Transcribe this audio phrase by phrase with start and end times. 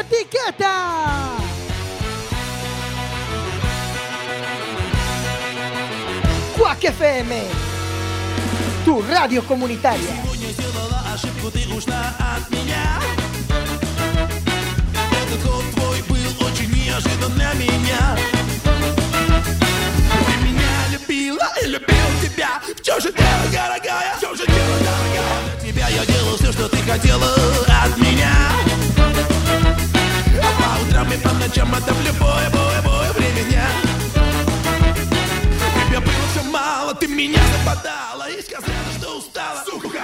[0.00, 0.74] etiqueta.
[6.56, 7.30] Quack FM,
[8.84, 10.28] tu radio comunitaria.
[11.52, 12.50] Ты ушла от
[16.90, 18.16] неожидан для меня
[20.26, 24.16] Ты меня любила и любил тебя В же дело, дорогая?
[24.16, 25.60] В же дело, дорогая?
[25.60, 27.26] Для тебя я делал все, что ты хотела
[27.82, 28.59] от меня А
[31.50, 33.66] ночам это в любое, любое, любое время дня.
[35.88, 39.64] Тебе было все мало, ты меня западала И сказала, что устала.
[39.64, 40.00] Сука,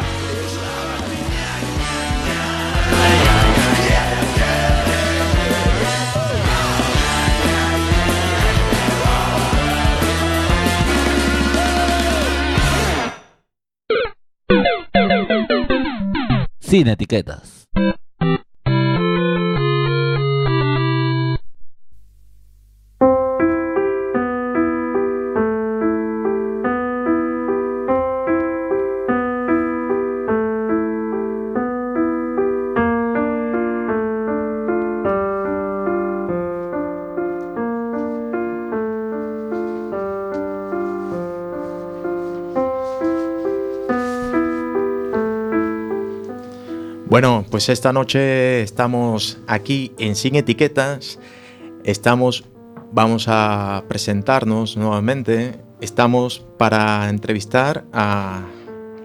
[16.60, 17.55] Sin etiquetas.
[47.57, 51.18] Pues esta noche estamos aquí en Sin Etiquetas.
[51.85, 52.45] Estamos,
[52.93, 55.59] vamos a presentarnos nuevamente.
[55.80, 58.43] Estamos para entrevistar a,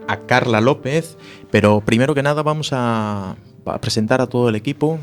[0.06, 1.18] a Carla López,
[1.50, 5.00] pero primero que nada vamos a, a presentar a todo el equipo.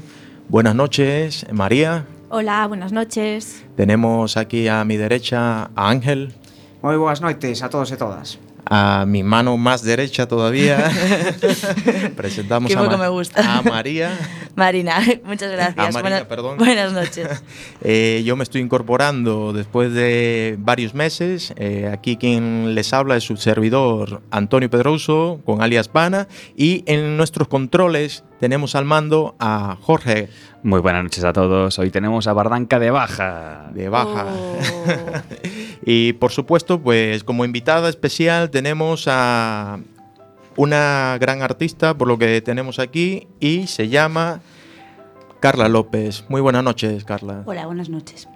[0.50, 2.04] Buenas noches, María.
[2.28, 3.64] Hola, buenas noches.
[3.76, 6.34] Tenemos aquí a mi derecha a Ángel,
[6.78, 8.38] Moi boas noites a todos e todas.
[8.70, 10.90] A mi mano más derecha todavía.
[12.16, 13.58] Presentamos Qué a, poco me gusta.
[13.58, 14.16] a María.
[14.56, 15.74] Marina, muchas gracias.
[15.78, 16.58] Ah, Marina, Buenas- perdón.
[16.58, 17.42] Buenas noches.
[17.82, 21.52] Eh, yo me estoy incorporando después de varios meses.
[21.56, 26.28] Eh, aquí quien les habla es su servidor Antonio Pedroso, con alias Pana.
[26.56, 30.28] Y en nuestros controles tenemos al mando a Jorge
[30.62, 31.78] Muy buenas noches a todos.
[31.78, 33.70] Hoy tenemos a Bardanca de Baja.
[33.72, 34.26] de Baja.
[34.28, 34.56] Oh.
[35.84, 39.80] Y por supuesto, pues como invitada especial tenemos a
[40.56, 44.40] una gran artista, por lo que tenemos aquí, y se llama
[45.40, 46.24] Carla López.
[46.28, 47.42] Muy buenas noches, Carla.
[47.46, 48.28] Hola, buenas noches.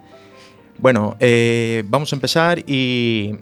[0.79, 3.37] Bueno, eh, vamos a empezar y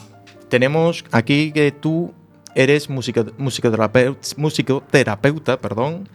[0.48, 2.12] tenemos aquí que tú
[2.54, 6.08] eres música, musicoterapeuta, musicoterapeuta perdón,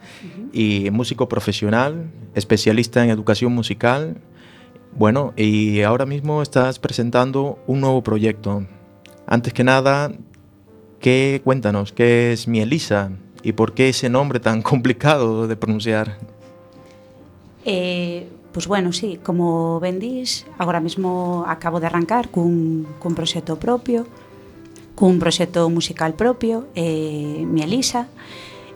[0.52, 4.18] y músico profesional, especialista en educación musical.
[4.98, 8.64] Bueno, y ahora mismo estás presentando un nuevo proyecto.
[9.26, 10.10] Antes que nada,
[11.00, 13.10] ¿qué, cuéntanos, ¿qué es Mielisa?
[13.42, 16.16] ¿Y por qué ese nombre tan complicado de pronunciar?
[17.66, 23.58] Eh, pois bueno, sí, como ben dís, agora mesmo acabo de arrancar cun, cun proxecto
[23.58, 24.06] propio,
[24.94, 28.08] cun proxecto musical propio, eh, mi Elisa,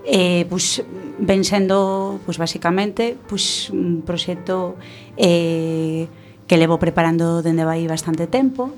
[0.05, 0.83] eh, pues,
[1.19, 4.77] ven sendo pues, basicamente pues, un proxecto
[5.17, 6.09] eh,
[6.47, 8.75] que levo preparando dende vai bastante tempo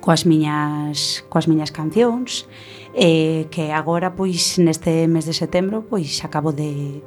[0.00, 2.50] coas miñas, coas miñas cancións
[2.94, 7.02] eh, que agora pois neste mes de setembro pois acabo de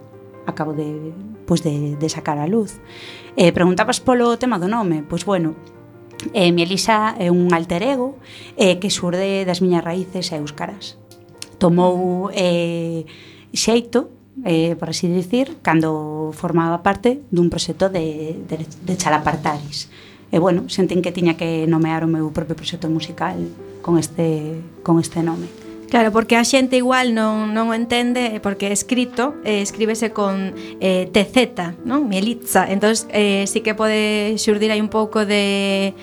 [0.48, 1.12] acabo de,
[1.44, 2.80] pois, de, de sacar a luz
[3.36, 5.56] eh, preguntabas polo tema do nome pois bueno,
[6.32, 8.16] eh, mi Elisa é un alter ego
[8.56, 11.00] eh, que surde das miñas raíces e euscaras.
[11.59, 13.04] tomou eh,
[13.54, 14.10] xeito,
[14.46, 19.90] eh, por así dicir, cando formaba parte dun proxecto de, de, de Chalapartaris.
[20.30, 23.38] E bueno, sentín que tiña que nomear o meu propio proxecto musical
[23.82, 25.50] con este, con este nome.
[25.90, 30.54] Claro, porque a xente igual non, non o entende eh, porque escrito eh, escríbese con
[30.78, 32.06] eh, TZ, non?
[32.06, 32.70] Mielitza.
[32.70, 35.98] Entón, eh, sí que pode xurdir aí un pouco de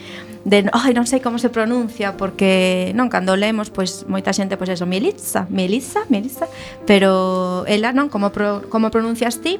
[0.46, 4.70] de ai, non sei como se pronuncia porque non cando lemos pois moita xente pois
[4.70, 6.46] eso Melissa, Melissa, Melissa,
[6.86, 9.58] pero ela non como pro, como pronuncias ti?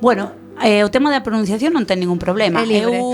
[0.00, 0.32] Bueno,
[0.64, 2.64] eh, o tema da pronunciación non ten ningún problema.
[2.64, 3.12] Eu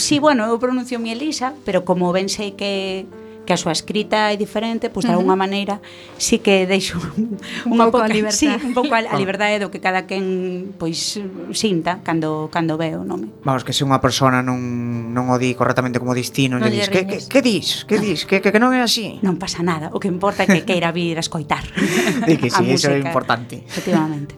[0.00, 3.04] si, sí, bueno, eu pronuncio Mielisa, pero como ben sei que
[3.48, 5.80] que a súa escrita é diferente, pois de alguna maneira
[6.20, 9.16] sí que deixo un, un pouco a liberdade, sí, un pouco a, a ah.
[9.16, 11.16] liberdade do que cada quen pois
[11.56, 13.32] sinta cando cando veo, nome.
[13.48, 14.60] Vamos, que se unha persona non
[15.16, 18.28] non o di correctamente como distino, non lle dis, que, que, que dis, que dis,
[18.28, 19.16] que, que, que non é así.
[19.24, 21.64] Non pasa nada, o que importa é que queira vir a escoitar.
[22.28, 23.64] Di que si, sí, iso é importante.
[23.64, 24.37] Efectivamente.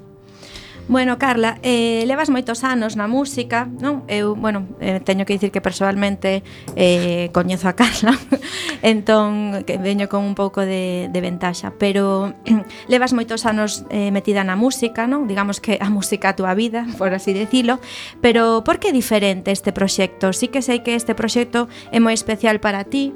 [0.90, 4.02] Bueno, Carla, eh, levas moitos anos na música, non?
[4.10, 6.42] Eu, bueno, eh, teño que dicir que personalmente
[6.74, 8.18] eh, coñezo a Carla,
[8.82, 12.34] entón que veño con un pouco de, de ventaxa, pero
[12.90, 15.30] levas moitos anos eh, metida na música, non?
[15.30, 17.78] Digamos que a música a túa vida, por así decirlo,
[18.18, 20.34] pero por que é diferente este proxecto?
[20.34, 23.14] Sí que sei que este proxecto é moi especial para ti,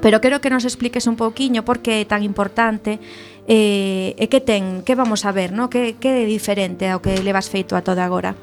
[0.00, 3.02] Pero quero que nos expliques un pouquiño por que é tan importante
[3.48, 5.72] e, e que ten, que vamos a ver, no?
[5.72, 8.36] que, que é diferente ao que levas feito a toda agora?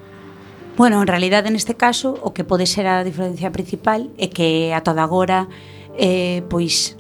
[0.76, 4.82] Bueno, en realidad neste caso o que pode ser a diferencia principal é que a
[4.82, 5.48] toda agora
[5.96, 6.98] eh, pois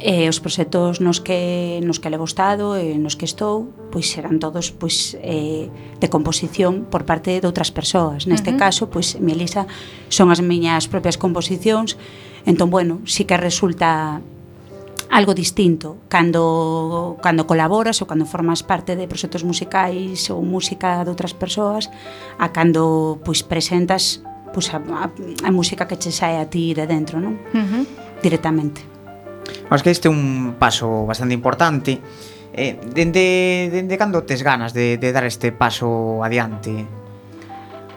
[0.00, 4.10] eh, os proxectos nos que nos que levo estado e eh, nos que estou, pois
[4.10, 5.70] serán todos pois eh,
[6.00, 8.26] de composición por parte de outras persoas.
[8.26, 8.62] Neste uh -huh.
[8.62, 9.66] caso, pois Melisa
[10.10, 11.98] son as miñas propias composicións.
[12.46, 14.22] Entón, bueno, sí que resulta
[15.14, 21.10] algo distinto cando, cando colaboras ou cando formas parte de proxectos musicais ou música de
[21.14, 21.86] outras persoas
[22.34, 25.06] a cando pois, presentas pois, a, a,
[25.46, 27.38] a música que che sae a ti de dentro non?
[27.54, 27.84] Uh -huh.
[28.18, 28.82] directamente
[29.70, 32.02] Mas que este é un paso bastante importante
[32.50, 36.86] eh, dende, dende cando tes ganas de, de dar este paso adiante?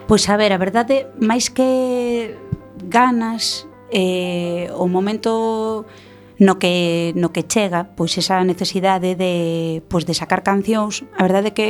[0.06, 2.34] Pois a ver, a verdade, máis que
[2.86, 5.86] ganas eh, o momento
[6.38, 11.02] no que, no que chega pois esa necesidade de, pois, de sacar cancións.
[11.18, 11.68] A verdade é que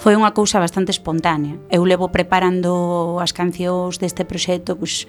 [0.00, 1.60] foi unha cousa bastante espontánea.
[1.68, 5.04] Eu levo preparando as cancións deste proxecto pois,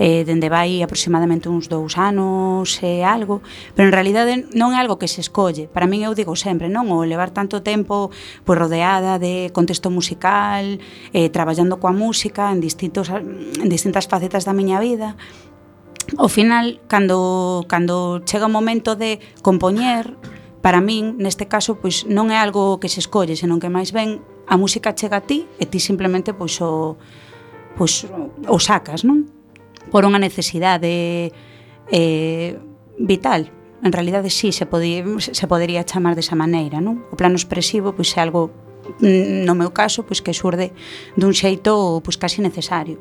[0.00, 3.44] eh, dende vai aproximadamente uns dous anos e eh, algo,
[3.76, 5.68] pero en realidade non é algo que se escolle.
[5.68, 6.88] Para min eu digo sempre, non?
[6.88, 8.08] O levar tanto tempo
[8.48, 10.80] pois, rodeada de contexto musical,
[11.12, 15.20] eh, traballando coa música en, distintos, en distintas facetas da miña vida,
[16.18, 20.16] ao final, cando, cando chega o momento de compoñer,
[20.60, 24.20] para min, neste caso, pois non é algo que se escolle, senón que máis ben
[24.44, 26.98] a música chega a ti e ti simplemente pois o
[27.78, 28.04] pois
[28.44, 29.24] o sacas, non?
[29.88, 31.32] Por unha necesidade
[31.88, 32.50] eh,
[33.00, 33.48] vital.
[33.80, 37.08] En realidade sí se podía, se podería chamar desa maneira, non?
[37.08, 38.52] O plano expresivo pois é algo
[39.00, 40.76] no meu caso pois que surde
[41.16, 43.00] dun xeito pois casi necesario.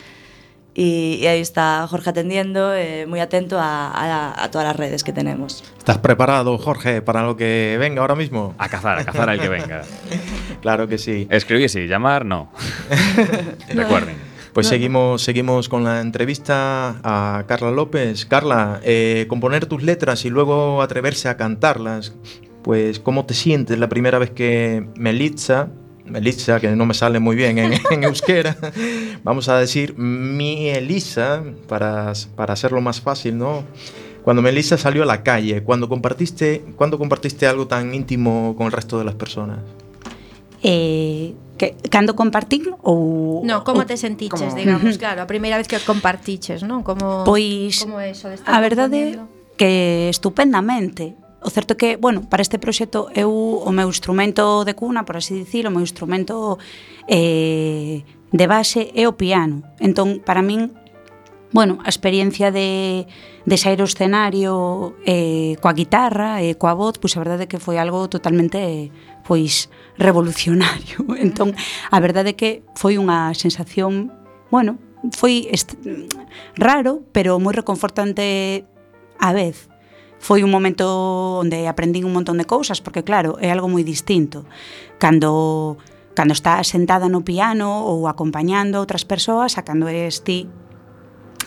[0.73, 5.03] Y, y, ahí está Jorge atendiendo, eh, muy atento a, a, a, todas las redes
[5.03, 5.65] que tenemos.
[5.77, 8.55] ¿Estás preparado, Jorge, para lo que venga ahora mismo?
[8.57, 9.81] A cazar, a cazar al que venga.
[10.61, 11.27] claro que sí.
[11.29, 12.53] Escribir sí, llamar no.
[13.73, 14.31] Recuerden.
[14.53, 18.25] Pues seguimos, seguimos con la entrevista a Carla López.
[18.25, 22.13] Carla, eh, componer tus letras y luego atreverse a cantarlas,
[22.61, 25.69] pues ¿cómo te sientes la primera vez que Melitza,
[26.11, 28.55] Melissa, que no me sale muy bien en, en euskera,
[29.23, 33.63] vamos a decir mi Elisa, para, para hacerlo más fácil, ¿no?
[34.23, 38.71] Cuando Melissa salió a la calle, cuando compartiste, cuando compartiste algo tan íntimo con el
[38.71, 39.59] resto de las personas?
[40.61, 44.55] Eh, que, cando compartín ou No, como te sentiches, como...
[44.55, 46.85] digamos, claro, a primeira vez que compartiches, non?
[46.85, 49.17] Como Pois como eso de estar a verdade
[49.57, 51.17] que estupendamente.
[51.41, 55.33] O certo que, bueno, para este proxecto eu o meu instrumento de cuna, por así
[55.33, 56.61] dicir, o meu instrumento
[57.09, 59.65] eh, de base é o piano.
[59.81, 60.69] Entón, para min,
[61.49, 63.07] bueno, a experiencia de,
[63.45, 67.49] de sair o escenario eh, coa guitarra e eh, coa voz, pois a verdade é
[67.49, 68.93] que foi algo totalmente eh,
[69.25, 69.65] pois
[69.97, 71.09] revolucionario.
[71.25, 71.57] Entón,
[71.89, 74.13] a verdade é que foi unha sensación,
[74.53, 74.77] bueno,
[75.09, 75.49] foi
[76.53, 78.61] raro, pero moi reconfortante
[79.17, 79.70] a vez,
[80.21, 80.85] foi un momento
[81.41, 84.45] onde aprendín un montón de cousas, porque claro, é algo moi distinto.
[85.01, 85.81] Cando
[86.13, 90.45] cando estás sentada no piano ou acompañando outras persoas, a cando eres ti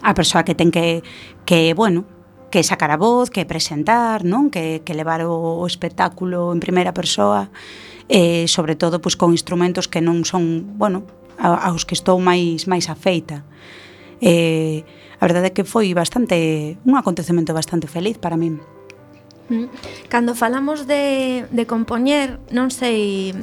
[0.03, 1.07] a persoa que ten que,
[1.47, 2.05] que bueno,
[2.51, 4.51] que sacar a voz, que presentar, non?
[4.51, 7.55] Que, que levar o, o espectáculo en primeira persoa,
[8.11, 11.07] eh, sobre todo pois, con instrumentos que non son, bueno,
[11.39, 13.47] aos que estou máis máis afeita.
[14.19, 14.83] Eh,
[15.19, 18.61] a verdade é que foi bastante un acontecemento bastante feliz para min.
[19.49, 19.69] Mm.
[20.09, 23.37] Cando falamos de, de compoñer, non sei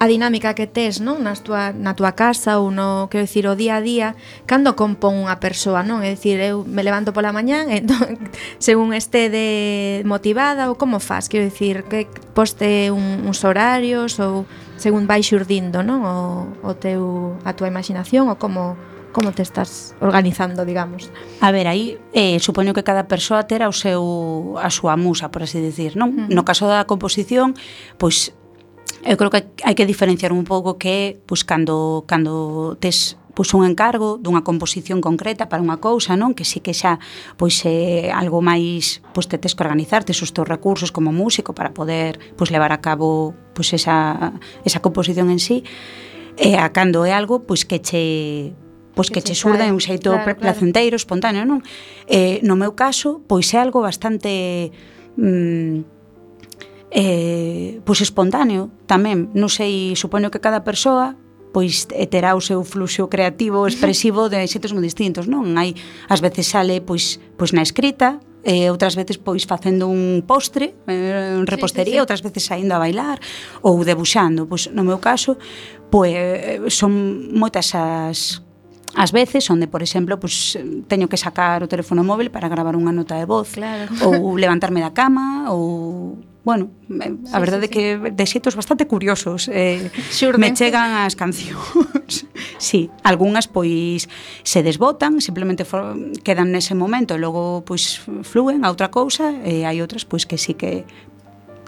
[0.00, 3.54] a dinámica que tes, non, na tua na tua casa ou no, quero dicir, o
[3.54, 6.02] día a día, cando compón unha persoa, non?
[6.02, 8.18] É dicir, eu me levanto pola mañán e entón,
[8.58, 11.30] según este de motivada ou como faz?
[11.30, 14.44] Quero dicir, que poste un, uns horarios ou
[14.76, 16.02] según vai xurdindo, non?
[16.04, 16.16] O,
[16.60, 18.76] o teu a tua imaginación ou como
[19.14, 21.08] como te estás organizando, digamos?
[21.40, 25.46] A ver, aí eh, supoño que cada persoa terá o seu a súa musa, por
[25.46, 26.10] así dicir, non?
[26.10, 26.34] Uh -huh.
[26.34, 27.54] No caso da composición,
[27.96, 28.34] pois
[29.06, 33.66] eu creo que hai que diferenciar un pouco que pois cando cando tes pois un
[33.66, 36.32] encargo dunha composición concreta para unha cousa, non?
[36.32, 36.98] Que si que xa
[37.38, 41.70] pois é algo máis, pois te tes que organizarte os teus recursos como músico para
[41.70, 44.34] poder pois levar a cabo pois esa
[44.66, 45.62] esa composición en sí.
[46.34, 48.54] E a cando é algo pois que che
[48.94, 51.02] pois que, que che surda de un xeito claro, placenteiro, claro.
[51.02, 51.60] espontáneo, non?
[52.06, 54.70] Eh, no meu caso, pois é algo bastante
[55.18, 55.82] mm,
[56.94, 61.18] eh, pois espontáneo tamén, non sei, supoño que cada persoa
[61.54, 65.54] pois terá o seu fluxo creativo expresivo de xeitos moi distintos, non?
[65.58, 65.74] Hai
[66.10, 71.34] ás veces sale pois pois na escrita, eh, outras veces pois facendo un postre, eh,
[71.34, 72.02] un repostería, sí, sí, sí.
[72.02, 73.18] outras veces saindo a bailar
[73.62, 74.46] ou debuxando.
[74.46, 75.38] Pois no meu caso,
[75.90, 76.14] pois
[76.70, 76.94] son
[77.34, 78.43] moitas as
[78.94, 82.94] ás veces onde, por exemplo, pues, teño que sacar o teléfono móvil para gravar unha
[82.94, 83.90] nota de voz claro.
[84.06, 87.74] ou levantarme da cama ou bueno, eh, a sí, verdade sí, sí.
[87.74, 90.38] que de xeitos bastante curiosos eh, Xurde.
[90.38, 92.28] me chegan as cancións
[92.60, 94.06] sí, algunhas pois
[94.44, 99.64] se desbotan, simplemente for, quedan nese momento e logo pois fluen a outra cousa e
[99.64, 100.84] hai outras pois que sí que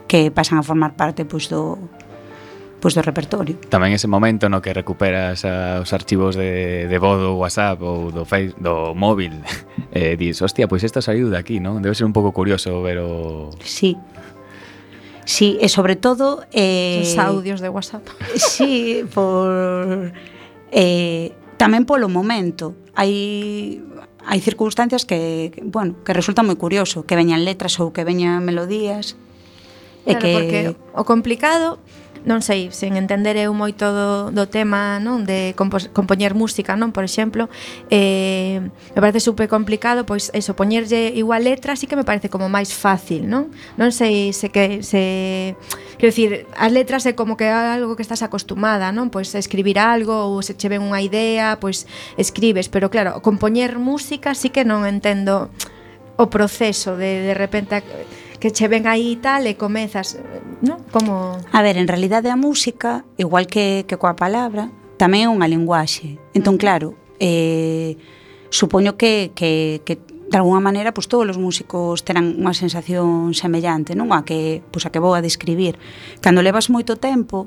[0.06, 1.80] que pasan a formar parte pois do
[2.86, 3.58] pois, do repertorio.
[3.66, 8.14] Tamén ese momento no que recuperas a, os archivos de, de voz do WhatsApp ou
[8.14, 9.42] do, face, do móvil
[9.90, 11.82] e eh, dis, hostia, pois esta saiu de aquí, non?
[11.82, 13.50] Debe ser un pouco curioso ver o...
[13.58, 13.98] Sí,
[15.26, 16.46] Sí, e sobre todo...
[16.54, 18.06] Eh, Os audios de WhatsApp.
[18.38, 20.14] Sí, por...
[20.70, 22.78] Eh, tamén polo momento.
[22.94, 23.82] Hai
[24.22, 28.46] hai circunstancias que, que, bueno, que resulta moi curioso que veñan letras ou que veñan
[28.46, 29.18] melodías.
[30.06, 30.30] Claro, e que...
[30.30, 30.60] porque
[30.94, 31.82] o complicado
[32.26, 36.90] non sei, sen entender eu moito do, do tema, non, de compos, compoñer música, non,
[36.90, 37.46] por exemplo,
[37.86, 38.58] eh,
[38.92, 42.74] me parece super complicado, pois eso, poñerlle igual letra sí que me parece como máis
[42.74, 43.54] fácil, non?
[43.78, 45.54] Non sei se que se
[46.02, 49.14] quero dicir, as letras é como que algo que estás acostumada, non?
[49.14, 51.86] Pois escribir algo ou se che ven unha idea, pois
[52.18, 55.46] escribes, pero claro, compoñer música sí que non entendo
[56.18, 57.86] o proceso de de repente
[58.38, 60.20] que che ven aí e tal e comezas,
[60.62, 60.82] non?
[60.92, 65.48] Como A ver, en realidade a música, igual que que coa palabra, tamén é unha
[65.48, 66.20] linguaxe.
[66.36, 67.96] Entón, claro, eh
[68.50, 73.94] supoño que que que de alguna maneira, pois todos os músicos terán unha sensación semellante,
[73.94, 74.10] non?
[74.10, 75.78] A que, pois a que vou a describir.
[76.18, 77.46] Cando levas moito tempo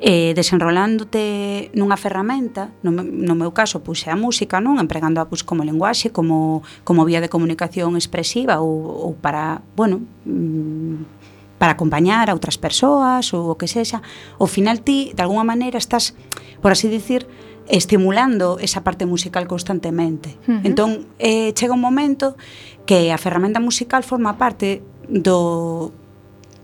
[0.00, 5.44] eh, desenrolándote nunha ferramenta, no, no meu caso puse a música, non empregando a pues,
[5.44, 12.32] como lenguaxe, como, como vía de comunicación expresiva ou, ou para, bueno, mm, para acompañar
[12.32, 14.00] a outras persoas ou o que sexa,
[14.40, 16.16] ao final ti, de alguma maneira, estás,
[16.64, 17.28] por así dicir,
[17.68, 20.40] estimulando esa parte musical constantemente.
[20.48, 20.60] Uh -huh.
[20.64, 20.90] Entón,
[21.20, 22.40] eh, chega un momento
[22.88, 24.80] que a ferramenta musical forma parte
[25.12, 25.92] do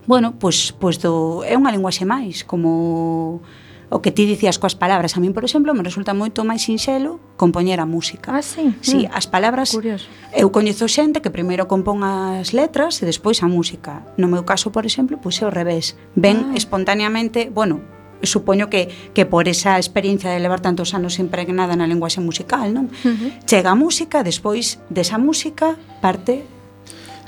[0.06, 3.42] bueno, pois, pois do, é unha linguaxe máis, como
[3.88, 5.14] o que ti dicías coas palabras.
[5.16, 8.34] A min, por exemplo, me resulta moito máis sinxelo compoñer a música.
[8.34, 8.74] Ah, sí?
[8.82, 9.14] Sí, mm.
[9.14, 9.70] as palabras...
[9.70, 10.10] Curioso.
[10.34, 14.02] Eu coñezo xente que primeiro compón as letras e despois a música.
[14.18, 15.94] No meu caso, por exemplo, pois é o revés.
[16.18, 16.58] Ven ah.
[16.58, 17.78] espontaneamente, bueno,
[18.22, 22.90] supoño que, que por esa experiencia de levar tantos anos impregnada na linguaxe musical, non?
[23.06, 23.30] Uh -huh.
[23.46, 26.42] Chega a música, despois desa música parte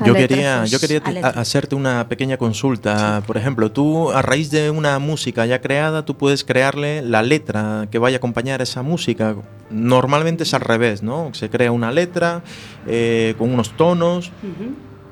[0.05, 1.02] yo quería, yo quería
[1.35, 3.23] hacerte una pequeña consulta.
[3.26, 7.88] Por ejemplo, tú a raíz de una música ya creada, tú puedes crearle la letra
[7.90, 9.37] que vaya a acompañar esa música.
[9.71, 11.31] Normalmente es al revés, ¿no?
[11.35, 12.43] Se crea una letra
[12.87, 14.33] eh, con unos tonos.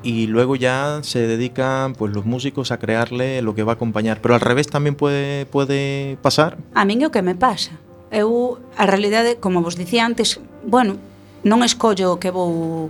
[0.03, 4.19] Y luego ya se dedican pues los músicos a crearle lo que va a acompañar.
[4.21, 6.57] Pero al revés también puede, puede pasar.
[6.75, 7.71] A mí o que me pasa.
[8.09, 10.95] Eu, a realidade, como vos dicía antes, bueno,
[11.43, 12.87] non escollo o que vou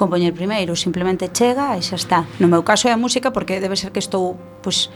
[0.00, 2.24] compoñer primeiro, simplemente chega e xa está.
[2.40, 4.88] No meu caso é a música porque debe ser que estou, pois,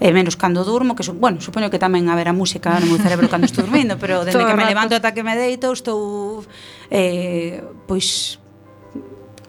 [0.00, 2.96] e eh, menos cando durmo, que su, bueno, supoño que tamén haberá música no meu
[2.96, 4.72] cerebro cando estou dormindo, pero dende Todo que me rato.
[4.72, 6.40] levanto ata que me deito estou
[6.88, 8.40] eh, pois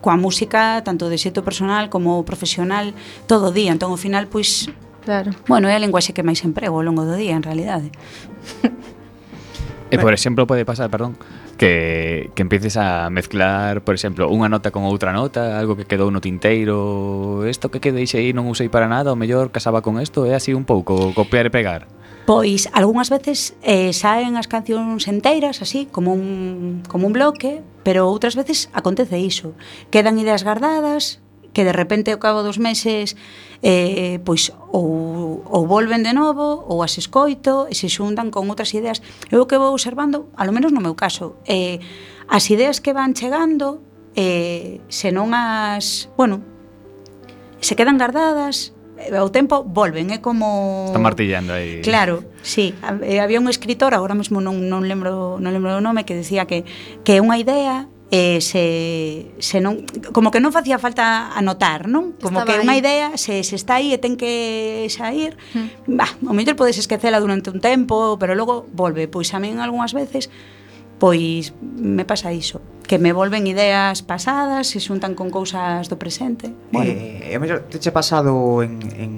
[0.04, 2.92] coa música tanto de xeito personal como profesional
[3.32, 4.68] todo o día, entón ao final pois
[5.08, 5.32] Claro.
[5.48, 7.96] Bueno, é a linguaxe que máis emprego ao longo do día, en realidade.
[9.88, 11.16] E, por exemplo, pode pasar, perdón,
[11.58, 16.14] que, que empieces a mezclar, por exemplo, unha nota con outra nota, algo que quedou
[16.14, 20.24] no tinteiro, isto que quedei aí non usei para nada, o mellor casaba con isto,
[20.24, 21.90] é así un pouco copiar e pegar.
[22.28, 28.04] Pois algunhas veces eh, saen as cancións enteiras así como un como un bloque, pero
[28.04, 29.56] outras veces acontece iso.
[29.90, 31.24] Quedan ideas gardadas,
[31.58, 33.18] que de repente ao cabo dos meses
[33.66, 38.78] eh, pois ou, ou volven de novo ou as escoito e se xuntan con outras
[38.78, 39.02] ideas.
[39.34, 41.82] Eu que vou observando, alo menos no meu caso eh,
[42.30, 43.82] as ideas que van chegando
[44.14, 46.46] eh, se non as bueno,
[47.58, 51.82] se quedan guardadas eh, ao tempo volven, é como Están martillando aí.
[51.82, 56.06] Claro, sí, eh, había un escritor, agora mesmo non non lembro, non lembro o nome
[56.06, 56.70] que decía que
[57.02, 59.84] que é unha idea eh, se, se non,
[60.16, 62.16] como que non facía falta anotar, non?
[62.24, 65.92] Como Estaba que unha idea, se, se está aí e ten que sair, mm.
[65.92, 69.12] bah, o mellor podes esquecela durante un tempo, pero logo volve.
[69.12, 70.32] Pois a min algunhas veces
[70.98, 76.50] pois me pasa iso que me volven ideas pasadas se xuntan con cousas do presente
[76.74, 76.90] bueno.
[76.90, 79.12] eh, e o mellor teche pasado en, en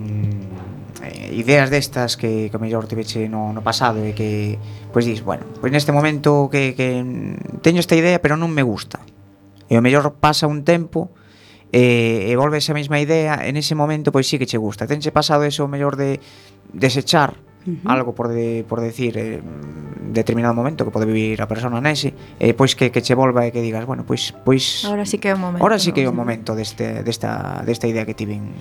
[1.40, 4.60] ideas destas que, que o mellor te veche no, no pasado e que
[4.92, 7.02] pois dis, bueno, pois neste momento que, que
[7.64, 9.00] teño esta idea pero non me gusta
[9.72, 11.14] e o mellor pasa un tempo
[11.72, 14.90] e, e volve esa mesma idea en ese momento pois sí que che gusta.
[14.90, 16.20] Tenche pasado eso o mellor de
[16.74, 17.86] desechar uh -huh.
[17.86, 19.42] algo por, de, por decir eh,
[20.10, 23.46] determinado momento que pode vivir a persona nese e eh, pois que, que che volva
[23.46, 26.02] e que digas bueno, pois, pois ahora sí que é o momento ahora sí que
[26.02, 28.58] é o momento deste, desta, desta idea que tiven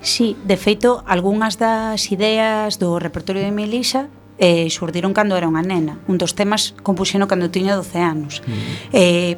[0.00, 4.06] Sí, de feito, algunhas das ideas do repertorio de Melisa
[4.38, 5.98] eh, surdiron cando era unha nena.
[6.06, 8.40] Un dos temas compuxeno cando tiña 12 anos.
[8.46, 8.54] Mm.
[8.94, 9.34] Eh,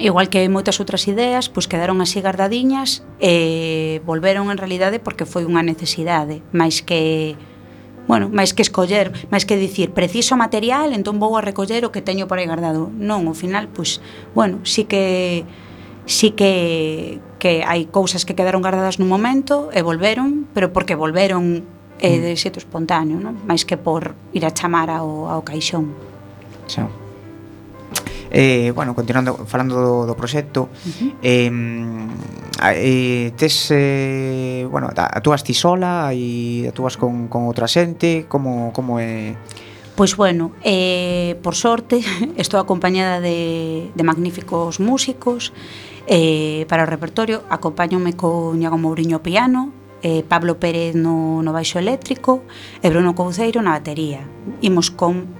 [0.00, 5.24] igual que moitas outras ideas, pois quedaron así gardadiñas e eh, volveron en realidade porque
[5.24, 7.36] foi unha necesidade, máis que
[8.04, 12.02] bueno, máis que escoller, máis que dicir, preciso material, entón vou a recoller o que
[12.02, 12.90] teño por aí guardado.
[12.92, 14.02] Non, ao final, pois,
[14.34, 15.46] bueno, sí que
[16.06, 21.62] sí que, que hai cousas que quedaron guardadas nun momento e volveron, pero porque volveron
[22.02, 22.22] eh, mm.
[22.22, 23.38] de xeito espontáneo, non?
[23.46, 25.94] máis que por ir a chamar ao, ao caixón.
[26.66, 26.90] Xa.
[28.32, 31.12] Eh, bueno, continuando falando do, do proxecto, uh -huh.
[31.20, 31.52] eh,
[32.80, 38.96] eh tes eh, bueno, atúas ti sola e atúas con, con outra xente, como como
[38.98, 39.60] é eh...
[39.92, 42.00] Pois bueno, eh, por sorte
[42.40, 45.52] estou acompañada de, de magníficos músicos
[46.06, 49.70] Eh, para o repertorio acompáñome con Iago Mourinho piano,
[50.02, 52.42] eh, Pablo Pérez no, no baixo eléctrico
[52.82, 54.26] e Bruno Couceiro na batería.
[54.60, 55.30] Imos con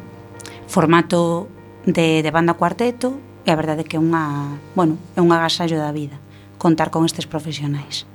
[0.70, 1.50] formato
[1.84, 5.90] de, de banda cuarteto e a verdade que é unha, bueno, é un agasallo da
[5.90, 6.22] vida
[6.62, 8.06] contar con estes profesionais.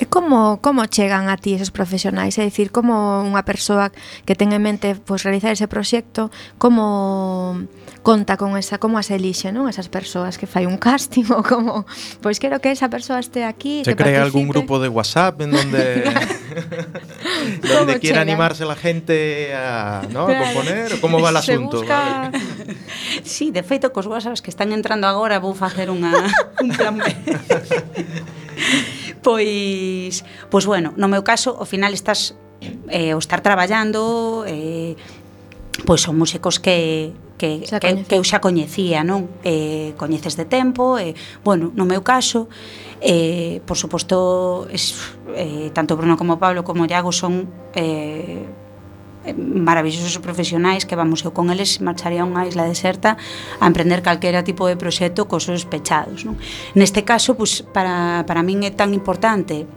[0.00, 2.40] E como, como chegan a ti esos profesionais?
[2.40, 3.92] É dicir, como unha persoa
[4.24, 7.68] que ten en mente pois, realizar ese proxecto, como
[8.00, 9.68] conta con esa, como as elixe, non?
[9.68, 11.84] Esas persoas que fai un casting ou como,
[12.24, 14.24] pois quero que esa persoa este aquí, Se que crea participe.
[14.24, 16.08] algún grupo de WhatsApp en donde
[17.68, 20.24] donde quiera animarse la gente a, ¿no?
[20.24, 21.84] a componer, como va el asunto?
[21.84, 22.32] Busca...
[22.32, 22.40] vale.
[23.20, 26.24] Sí, de feito cos WhatsApps que están entrando agora vou facer unha
[26.64, 27.04] un plan B.
[29.20, 29.44] pois
[29.90, 32.36] pois pois bueno, no meu caso, ao final estás
[32.88, 34.94] eh, o estar traballando eh,
[35.86, 39.32] pois son músicos que que, que, que eu xa coñecía, non?
[39.40, 42.52] Eh, coñeces de tempo, e, eh, bueno, no meu caso,
[43.00, 48.44] eh, por suposto, es, eh, tanto Bruno como Pablo como Iago son eh,
[49.36, 53.20] maravillosos profesionais que vamos eu con eles marcharía a unha isla deserta
[53.60, 56.40] a emprender calquera tipo de proxecto cos seus pechados non?
[56.72, 59.68] neste caso, pois, para, para min é tan importante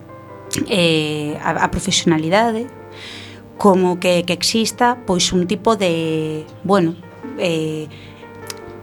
[0.70, 2.68] eh, a, a profesionalidade
[3.58, 6.96] como que, que exista pois un tipo de, bueno,
[7.38, 7.88] eh,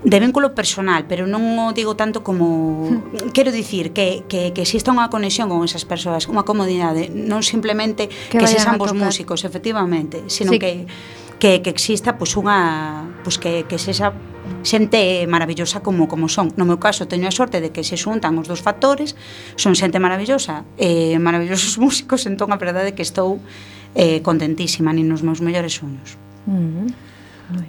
[0.03, 2.89] de vínculo personal, pero non o digo tanto como
[3.37, 8.09] quero dicir que que que exista unha conexión con esas persoas, unha comodidade, non simplemente
[8.09, 10.59] que, que se ambos músicos, efectivamente, sino sí.
[10.59, 10.73] que
[11.37, 14.17] que que exista pois unha pois que que sexa
[14.63, 16.53] xente maravillosa como como son.
[16.57, 19.17] No meu caso teño a sorte de que se xuntan os dous factores,
[19.57, 23.39] son xente maravillosa, eh, maravillosos músicos, entón a verdade é que estou
[23.95, 26.19] eh, contentísima nin nos meus mellores soños.
[26.47, 26.89] Mm -hmm.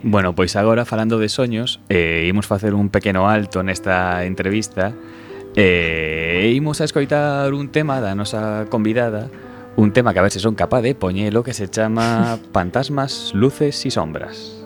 [0.04, 4.94] Bueno, pois agora falando de soños, eh, imos facer un pequeno alto nesta entrevista
[5.56, 9.28] eh, e eh, imos a escoitar un tema da nosa convidada
[9.76, 13.86] un tema que a ver se son capaz de poñelo que se chama Fantasmas, Luces
[13.86, 14.61] e Sombras.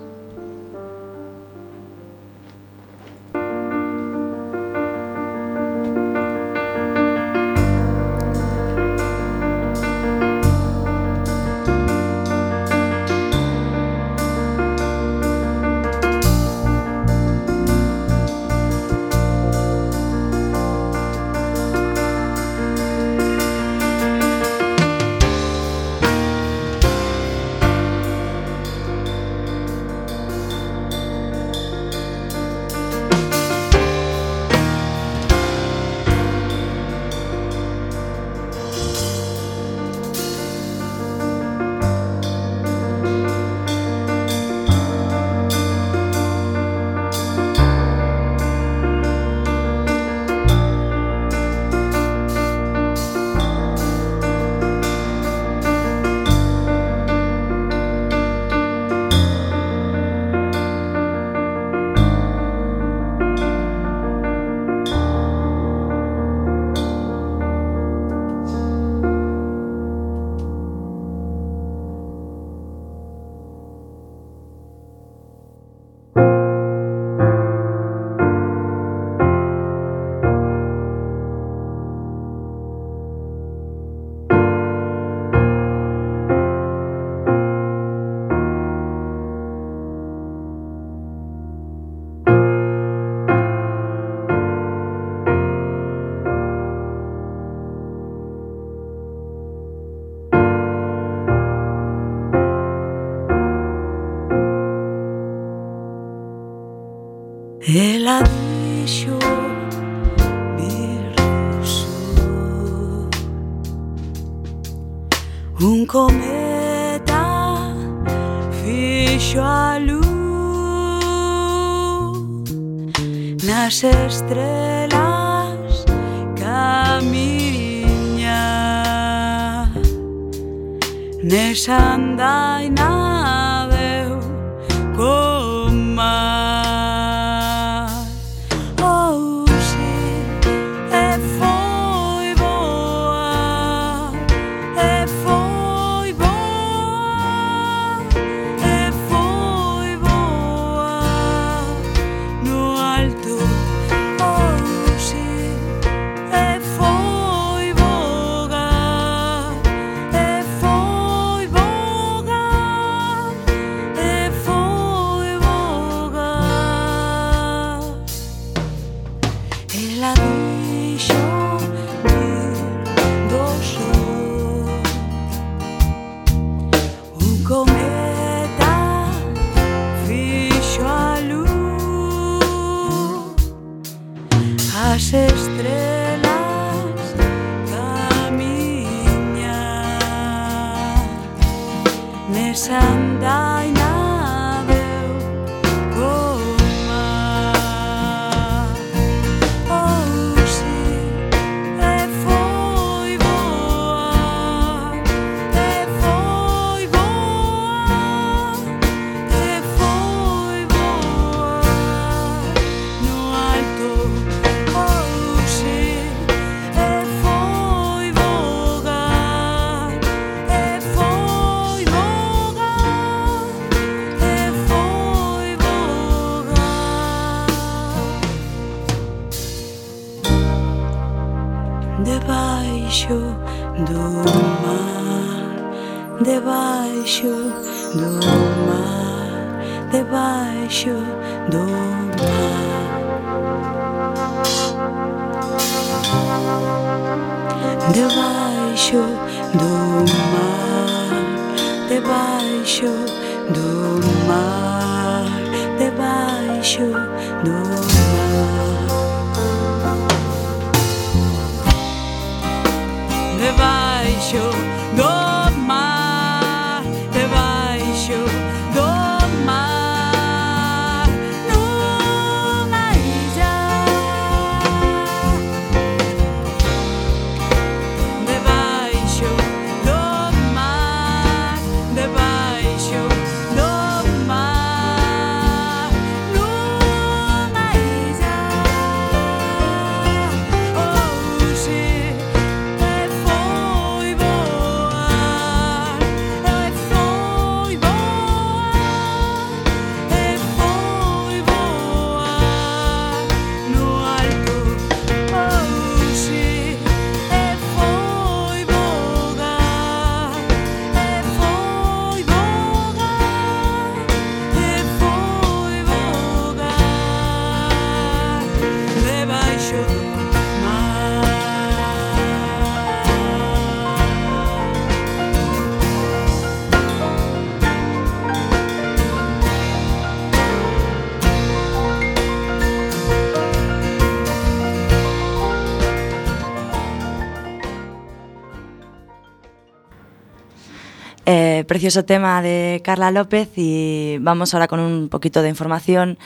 [341.66, 346.18] Precioso tema de Carla López y vamos ahora con un poquito de información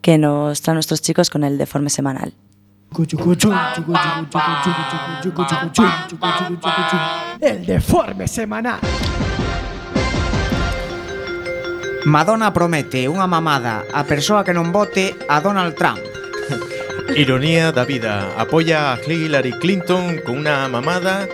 [0.00, 2.34] que nos traen nuestros chicos con el deforme semanal.
[7.40, 8.80] El deforme semanal.
[12.04, 16.02] Madonna promete unha mamada a persoa que non vote a Donald Trump.
[17.14, 18.34] Ironía da vida.
[18.34, 21.30] Apoya a Hillary Clinton con una mamada.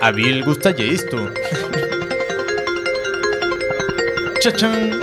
[0.00, 1.28] A Bill gustalle isto.
[4.42, 4.98] Chachán.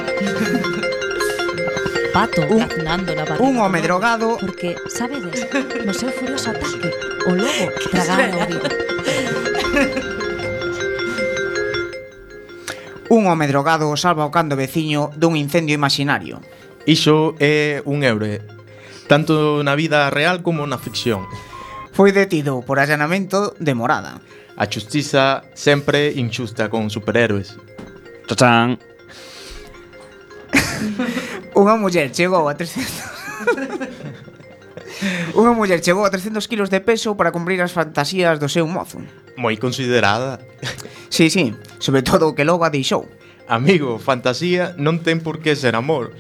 [2.12, 3.48] Pato un, caznando na barriga.
[3.48, 4.36] Un home drogado.
[4.36, 5.48] Porque, sabedes,
[5.86, 6.92] no seu furioso ataque,
[7.24, 8.68] o lobo tragara o vivo.
[13.08, 16.44] Un home drogado salva o cando veciño dun incendio imaginario.
[16.84, 18.44] Iso é un euro,
[19.08, 21.24] tanto na vida real como na ficción.
[21.96, 24.20] Foi detido por allanamento de morada.
[24.60, 27.56] A xustiza sempre injusta con superhéroes.
[28.28, 28.76] Chachán.
[31.56, 33.20] Unha muller chegou a 300
[35.40, 39.00] Unha muller chegou a 300 kilos de peso para cumprir as fantasías do seu mozo.
[39.40, 40.44] Moi considerada.
[41.08, 43.08] Sí, sí, sobre todo o que logo a deixou.
[43.48, 46.12] Amigo, fantasía non ten por que ser amor.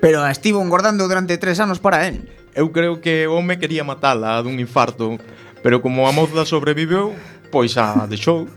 [0.00, 2.26] Pero a estivo engordando durante tres anos para él.
[2.56, 5.20] Eu creo que o home quería matala dun infarto,
[5.60, 7.12] pero como a moza sobreviveu,
[7.52, 8.48] pois a deixou.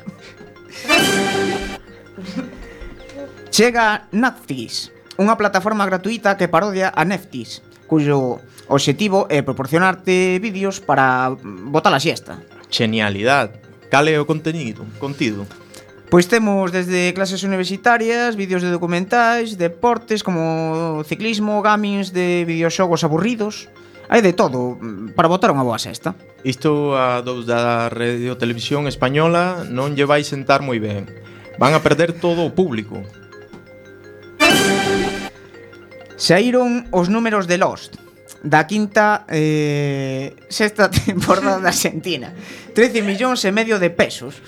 [3.52, 7.60] Chega Nazis unha plataforma gratuita que parodia a Neftis,
[7.92, 8.40] cuyo
[8.72, 11.36] obxectivo é proporcionarte vídeos para
[11.68, 12.40] botar a siesta.
[12.72, 13.60] Genialidade.
[13.92, 14.88] Cal é o contenido?
[14.96, 15.44] Contido?
[16.10, 23.68] Pois temos desde clases universitarias, vídeos de documentais, deportes como ciclismo, gamings de videoxogos aburridos,
[24.10, 24.80] hai de todo
[25.14, 26.18] para botar unha boa sexta.
[26.42, 31.06] Isto a dous da Radio Televisión Española non lle vai sentar moi ben.
[31.62, 33.06] Van a perder todo o público.
[36.20, 37.96] Saíron os números de Lost
[38.44, 42.34] da quinta eh, sexta temporada da Argentina.
[42.76, 44.40] 13 millóns e medio de pesos.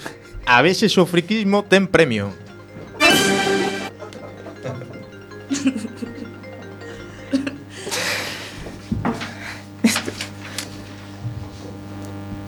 [0.46, 2.32] A veces o friquismo ten premio.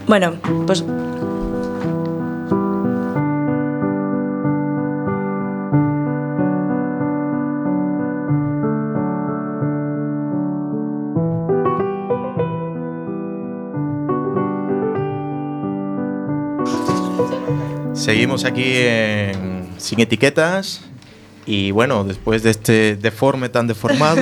[0.05, 0.35] Bueno,
[0.67, 0.83] pues
[18.03, 20.81] Seguimos aquí en Sin Etiquetas.
[21.45, 24.21] Y bueno, después de este deforme tan deformado,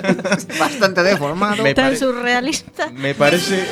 [0.58, 2.90] Bastante deformado me, Tan surrealista.
[2.90, 3.64] me parece.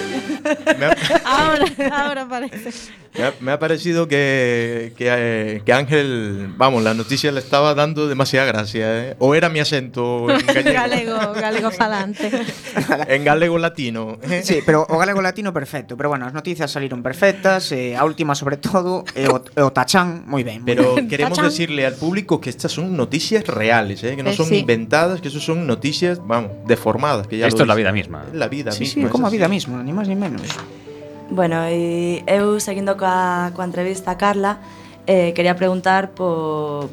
[0.79, 0.97] Me ha,
[1.31, 1.65] Ahora,
[2.07, 2.71] ahora parece.
[3.15, 7.75] me ha- me ha parecido que, que, eh, que Ángel, vamos, la noticia le estaba
[7.75, 8.87] dando demasiada gracia.
[9.11, 9.17] ¿eh?
[9.19, 10.73] O era mi acento en gallego,
[11.19, 12.31] Galego, galego falante.
[13.09, 14.19] en galego latino.
[14.43, 18.35] Sí, pero o galego latino perfecto Pero bueno, as noticias saliron perfectas eh, A última
[18.35, 21.09] sobre todo E o, e o tachán moi ben moi Pero ben.
[21.09, 21.51] queremos Tachán.
[21.51, 24.15] decirle al público que estas son noticias reales, ¿eh?
[24.17, 24.59] que no Eh, son sí.
[24.63, 27.27] inventadas, que eso son noticias, vamos, deformadas.
[27.27, 28.25] Que ya Esto es la vida misma.
[28.31, 29.03] Es la vida Sí, misma.
[29.05, 29.37] sí, como a así.
[29.37, 30.43] vida misma, ni máis ni menos
[31.31, 34.59] Bueno, e eu seguindo coa, coa entrevista a Carla,
[35.07, 36.91] eh, quería preguntar por,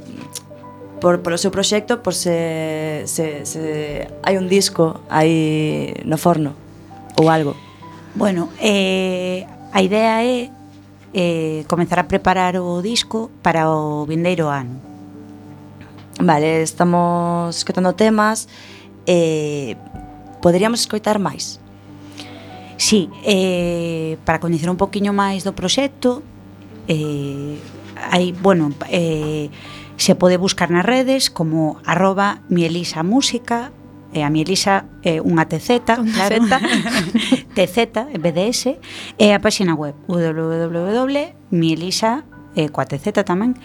[1.02, 6.54] por, por o seu proxecto, por se, se, se hai un disco aí no forno
[7.18, 7.58] ou algo.
[8.14, 10.54] Bueno, eh, a idea é
[11.18, 14.78] eh, comenzar a preparar o disco para o vindeiro ano.
[16.22, 18.46] Vale, estamos escutando temas,
[19.10, 19.74] eh,
[20.46, 21.58] poderíamos escoitar máis?
[22.78, 26.22] Sí, eh, para coñecer un poquinho máis do proxecto,
[26.86, 27.58] eh,
[27.98, 29.50] hai, bueno, eh,
[29.98, 33.74] se pode buscar nas redes como arroba mielisa música,
[34.14, 36.46] e a mielisa é eh, unha TZ, unha claro, vez
[37.58, 38.78] TZ, BDS,
[39.18, 41.50] e a páxina web www.mielisa,
[42.54, 43.58] eh, coa TZ tamén,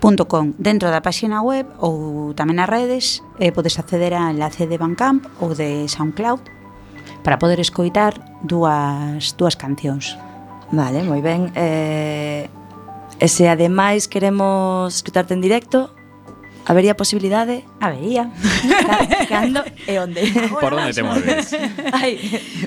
[0.00, 0.52] .com.
[0.56, 5.24] Dentro da páxina web ou tamén nas redes eh, podes acceder a enlace de Bandcamp
[5.40, 6.53] ou de SoundCloud
[7.24, 10.14] para poder escoitar dúas, dúas cancións.
[10.70, 11.50] Vale, moi ben.
[11.56, 12.46] Eh,
[13.18, 15.90] e se ademais queremos escutarte en directo,
[16.66, 17.64] Habería posibilidade?
[17.80, 18.30] Habería.
[19.28, 20.24] Cando e onde?
[20.48, 21.52] Por onde te moves?
[21.92, 22.16] Ai,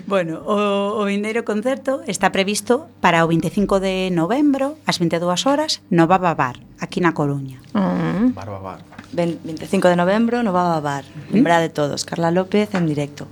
[0.06, 5.82] bueno, o, o vindeiro concerto está previsto para o 25 de novembro, ás 22 horas,
[5.90, 7.58] no Baba Bar, aquí na Coruña.
[7.74, 8.38] Mm.
[8.38, 8.80] Bar, bar, bar.
[9.18, 11.06] Ben, 25 de novembro, no Baba Bar.
[11.34, 11.42] Mm.
[11.42, 13.26] Lembrade todos, Carla López en directo.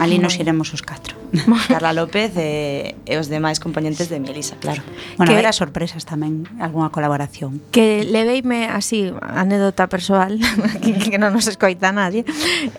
[0.00, 1.12] Ali nos iremos os catro.
[1.68, 4.80] Carla López e, e os demais componentes de Melisa, claro.
[5.20, 7.60] Bueno, que, haberá sorpresas tamén, algunha colaboración.
[7.68, 10.40] Que leveime así, anécdota persoal,
[10.82, 12.24] que, que non nos escoita nadie.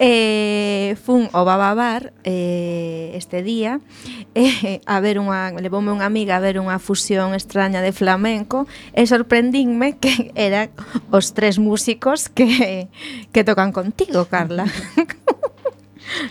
[0.02, 3.78] Eh, fun o Bababar eh, este día
[4.34, 8.66] eh, a ver unha, levoume unha amiga a ver unha fusión extraña de flamenco
[8.98, 10.74] e sorprendínme que eran
[11.14, 12.90] os tres músicos que,
[13.30, 14.66] que tocan contigo, Carla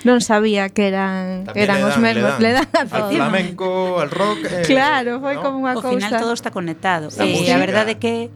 [0.05, 3.07] non sabía que eran También eran os mesmos, le dan, le dan a todo.
[3.07, 3.69] Al flamenco,
[4.01, 5.43] al rock, eh, Claro, foi ¿no?
[5.43, 5.89] como unha cousa.
[5.89, 7.09] Ao final todo está conectado.
[7.11, 7.23] Sí.
[7.23, 8.31] E eh, a verdade é que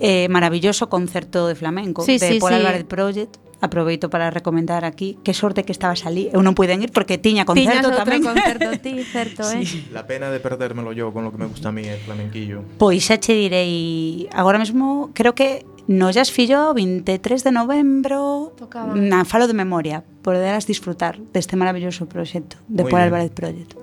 [0.00, 2.56] eh, maravilloso concerto de flamenco sí, de sí, Paul sí.
[2.56, 6.80] Álvarez Project aproveito para recomendar aquí que sorte que estabas ali eu eh, non puiden
[6.80, 9.84] ir porque tiña concerto Tiñas tamén concerto ti certo eh sí.
[9.92, 13.04] la pena de perdérmelo yo con lo que me gusta a mí el flamenquillo pois
[13.04, 19.08] xa che direi agora mesmo creo que no Jazz Fillo 23 de novembro Tocaban.
[19.08, 23.14] na falo de memoria, poderás disfrutar deste maravilloso proxecto de Muy Paul bien.
[23.14, 23.74] Álvarez Project.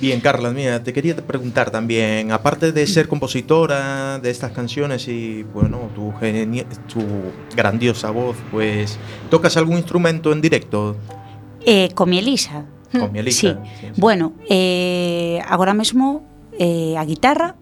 [0.00, 5.42] Bien, Carla, mira, te quería preguntar también, aparte de ser compositora de estas canciones y,
[5.42, 6.12] bueno, tu,
[6.92, 7.00] tu
[7.56, 8.98] grandiosa voz, pues,
[9.30, 10.96] ¿tocas algún instrumento en directo?
[11.64, 12.66] Eh, con mi Elisa.
[12.92, 13.70] Con mi Elisa, Sí.
[13.80, 14.00] sí, sí.
[14.00, 16.22] Bueno, eh, agora mesmo
[16.58, 17.54] eh, a guitarra,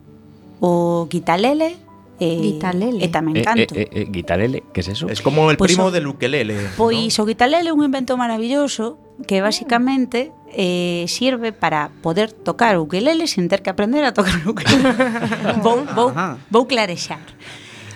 [0.58, 1.76] o guitalele,
[2.20, 3.04] eh, guitalele.
[3.04, 3.74] E tamén canto.
[3.74, 5.08] Eh, eh, eh, eh guitalele, que é es eso?
[5.10, 6.54] Es como el pues primo pois o, del ukelele.
[6.76, 7.22] Pois ¿no?
[7.22, 9.50] o guitalele é un invento maravilloso que ah.
[9.50, 14.54] basicamente eh, sirve para poder tocar o ukelele sin ter que aprender a tocar o
[14.54, 14.94] ukelele.
[15.64, 16.14] vou, vou,
[16.50, 17.24] vou clarexar.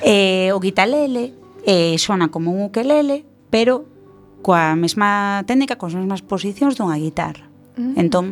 [0.02, 1.34] Eh, o guitalele
[1.66, 3.86] eh, sona como un ukelele, pero
[4.42, 7.46] coa mesma técnica, coas mesmas posicións dunha guitarra.
[7.78, 7.94] Mm.
[7.98, 8.26] Entón,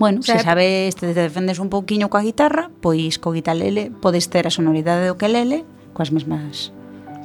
[0.00, 4.48] Bueno, se, se sabes, te defendes un pouquiño coa guitarra, pois co guitalele podes ter
[4.48, 6.72] a sonoridade do que lele coas mesmas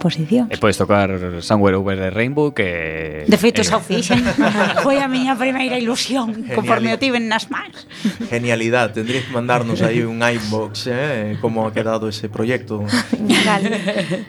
[0.03, 0.51] posicións.
[0.51, 1.07] E podes tocar
[1.39, 3.23] Somewhere Over the Rainbow que...
[3.31, 3.67] De feito, eh...
[3.71, 4.19] xa o fixen.
[4.85, 7.87] Foi a miña primeira ilusión conforme o tiven nas mans.
[8.27, 8.91] Genialidad.
[8.91, 11.39] Tendrías que mandarnos aí un inbox, eh?
[11.39, 12.83] Como ha quedado ese proyecto.
[13.23, 14.27] Gale.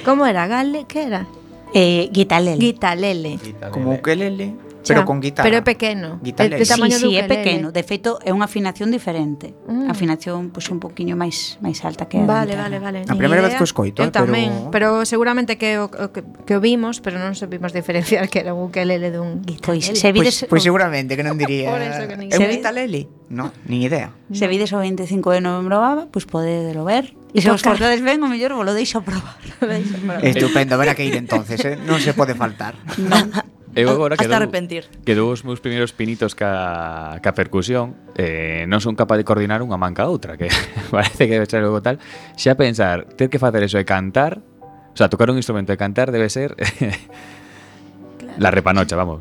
[0.00, 0.48] Como era?
[0.48, 0.88] Gale?
[0.88, 1.28] Que era?
[1.76, 2.56] Eh, guitalele.
[2.56, 3.36] Guitalele.
[3.68, 4.64] Como ukelele.
[4.86, 5.46] Pero con guitarra.
[5.46, 6.18] Pero é pequeno.
[6.22, 6.62] Guitarra.
[6.62, 7.74] Sí, sí, é pequeno.
[7.74, 9.52] De feito, é unha afinación diferente.
[9.66, 9.90] Mm.
[9.90, 12.98] Afinación, pois, pues, un poquinho máis máis alta que a Vale, vale, vale.
[13.06, 15.02] A primeira vez que o escoito, Eu eh, tamén, pero...
[15.02, 18.70] pero seguramente que o, que, que o vimos, pero non sabimos diferenciar que era un
[18.70, 19.74] ukelele dun guitarra.
[19.74, 20.46] Pois, se vides...
[20.46, 21.70] Pois, pois seguramente que non diría...
[21.70, 23.10] Por eso que é un guitarlele?
[23.28, 24.14] No, nin idea.
[24.30, 27.14] Se vides o 25 de novembro, pois pues, podedelo ver.
[27.34, 29.36] E se os cortades ben, o mellor volo deixo probar.
[30.22, 31.76] Estupendo, verá que ir entonces, eh?
[31.76, 32.78] non se pode faltar.
[33.76, 34.88] Eu agora hasta quedou, arrepentir.
[35.04, 39.76] Quedou os meus primeiros pinitos ca, ca percusión, eh, non son capaz de coordinar unha
[39.76, 40.48] manca a outra, que
[40.88, 42.00] parece que debe ser algo tal.
[42.40, 46.08] Xa pensar, ter que facer eso e cantar, o sea, tocar un instrumento e cantar
[46.08, 46.56] debe ser
[48.16, 48.40] claro.
[48.40, 49.20] la repanocha, vamos.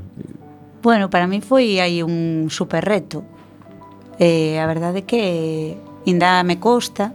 [0.79, 3.27] Bueno, para mí foi aí un super reto.
[4.23, 5.75] Eh, a verdade é que
[6.07, 7.11] ainda me costa,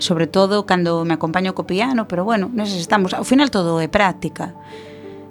[0.00, 3.12] sobre todo cando me acompaño co piano, pero bueno, neses estamos.
[3.12, 4.56] Ao final todo é práctica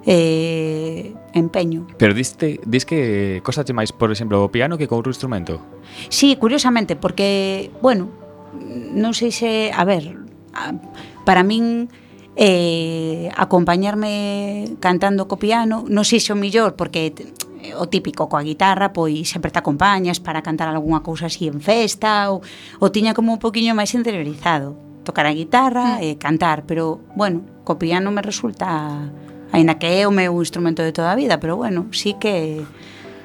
[0.06, 1.86] eh, empeño.
[1.98, 5.58] Pero diste, dis que cosache máis, por exemplo, o piano que con outro instrumento?
[6.08, 8.10] Sí, curiosamente, porque, bueno,
[8.94, 9.70] non sei se...
[9.74, 10.14] A ver,
[11.24, 11.88] para min
[12.38, 17.12] eh, acompañarme cantando co piano non sei se o millor, porque
[17.74, 22.30] o típico coa guitarra, pois sempre te acompañas para cantar algunha cousa así en festa
[22.30, 22.40] ou,
[22.78, 26.04] ou tiña como un poquinho máis interiorizado tocar a guitarra mm.
[26.04, 29.10] e cantar, pero bueno, co piano me resulta
[29.58, 32.62] Aínda que é o meu instrumento de toda a vida, pero bueno, sí que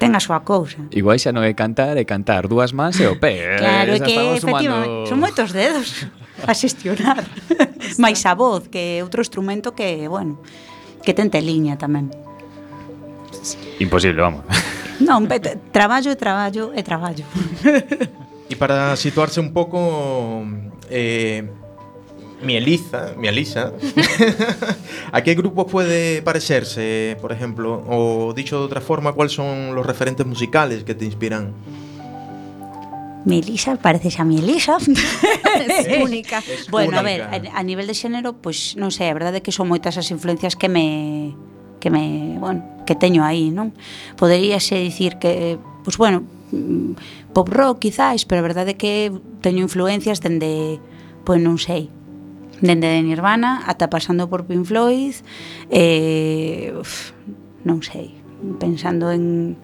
[0.01, 0.81] ten a súa cousa.
[0.89, 3.53] Igual xa non é cantar, é cantar dúas mans e o pé.
[3.61, 5.09] Claro xa que, efectivamente, sumando...
[5.13, 6.09] son moitos dedos
[6.49, 7.21] a xestionar.
[8.01, 10.41] Mais a voz, que é outro instrumento que, bueno,
[11.05, 12.09] que ten liña tamén.
[13.77, 14.41] Imposible, vamos.
[15.05, 15.29] Non,
[15.69, 17.25] traballo e traballo e traballo.
[18.49, 19.77] E para situarse un pouco
[20.89, 21.45] eh,
[22.43, 23.73] Mieliza, Mielisa,
[25.11, 27.83] ¿a qué grupo puede parecerse, por ejemplo?
[27.87, 31.53] O dicho de otra forma, ¿cuáles son los referentes musicales que te inspiran?
[33.25, 34.77] Mi Elisa, pareces a mi Elisa.
[35.53, 36.39] Es única.
[36.39, 37.29] Es bueno, a única.
[37.29, 39.95] ver, a, a nivel de xénero, pois non sei, a verdade é que son moitas
[39.95, 41.31] as influencias que me
[41.79, 43.71] que me, bueno, que teño aí, non?
[44.15, 49.11] Poderíase dicir que, pois bueno, mm, pop rock quizáis, pero a verdade é que
[49.43, 50.79] teño influencias dende,
[51.23, 51.91] pois non sei,
[52.63, 55.19] dende de Nirvana ata pasando por Pink Floyd,
[55.67, 57.11] eh, uf,
[57.67, 58.15] non sei,
[58.55, 59.59] pensando en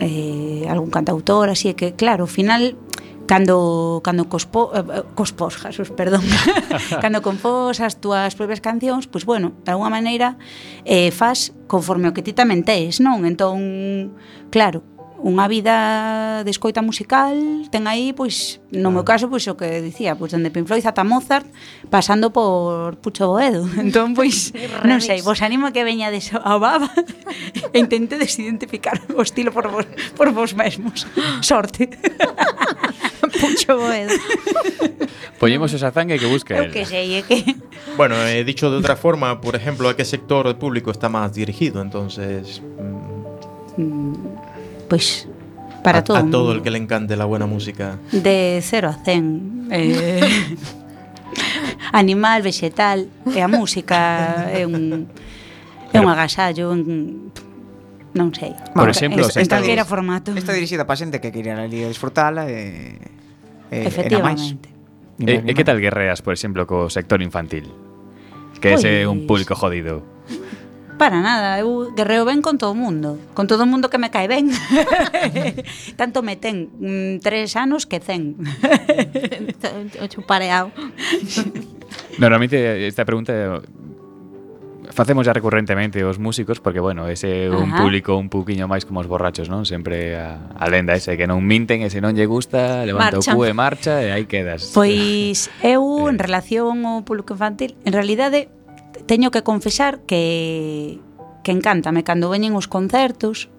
[0.00, 2.80] eh, algún cantautor, así que claro, ao final
[3.28, 5.04] cando cando cospo, eh,
[5.68, 6.24] Jesús, perdón,
[7.04, 10.36] cando compós as túas propias cancións, pois bueno, de alguma maneira
[10.84, 13.24] eh, faz conforme o que ti tamén tes, non?
[13.28, 14.16] Entón,
[14.52, 14.84] claro,
[15.22, 17.38] unha vida de escoita musical,
[17.70, 18.94] ten aí, pois, no ah.
[19.00, 21.46] meu caso, pois o que dicía, pois dende Pink Floyd ata Mozart,
[21.86, 23.62] pasando por Pucho Boedo.
[23.78, 24.50] Entón, pois,
[24.82, 26.90] non sei, vos animo a que veñades ao Baba
[27.74, 29.86] e intente desidentificar o estilo por vos,
[30.18, 31.06] por vos mesmos.
[31.40, 31.86] Sorte.
[33.38, 34.18] Pucho Boedo.
[35.38, 37.46] Poñemos esa zanga que busque Eu que sei, é que...
[37.94, 41.78] Bueno, he dicho de outra forma, por exemplo, a que sector público está máis dirigido,
[41.78, 42.58] entonces...
[43.78, 44.51] Mm
[44.92, 45.26] pues
[45.82, 46.18] para a, todo.
[46.18, 47.98] A todo el que le encante la buena música.
[48.12, 49.68] De 0 a 100.
[49.70, 50.20] Eh,
[51.92, 55.08] animal, vegetal, e a música é un
[55.96, 57.32] é un agasallo, un
[58.12, 58.52] non sei.
[58.76, 60.36] Por exemplo, en, en calquera formato.
[60.36, 63.00] Está dirixida para xente que queira ali disfrutala e
[63.72, 64.68] eh, eh Efectivamente.
[65.24, 67.64] E, e que tal guerreas, por exemplo, co sector infantil?
[68.60, 70.04] Que ese é un público jodido.
[70.98, 74.10] Para nada, eu guerreo ben con todo o mundo Con todo o mundo que me
[74.10, 74.52] cae ben
[76.00, 78.36] Tanto me ten mm, Tres anos que cen
[79.98, 80.70] O chupareado
[82.20, 83.62] Normalmente esta pregunta
[84.92, 87.82] facemos ya recurrentemente os músicos porque bueno, ese é un Ajá.
[87.82, 89.64] público un poquinho máis como os borrachos, non?
[89.64, 93.32] Sempre a, a lenda ese que non minten, ese non lle gusta, levanta marcha.
[93.32, 94.70] o cu e marcha e aí quedas.
[94.76, 96.22] Pois eu en eh.
[96.22, 98.52] relación ao público infantil, en realidade
[99.06, 101.00] teño que confesar que
[101.42, 103.50] que encántame cando veñen os concertos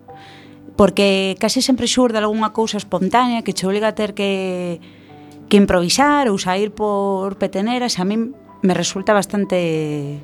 [0.79, 4.79] porque case sempre xurde algunha cousa espontánea que che obliga a ter que
[5.49, 8.33] que improvisar ou sair por peteneras, a min
[8.63, 10.17] me resulta bastante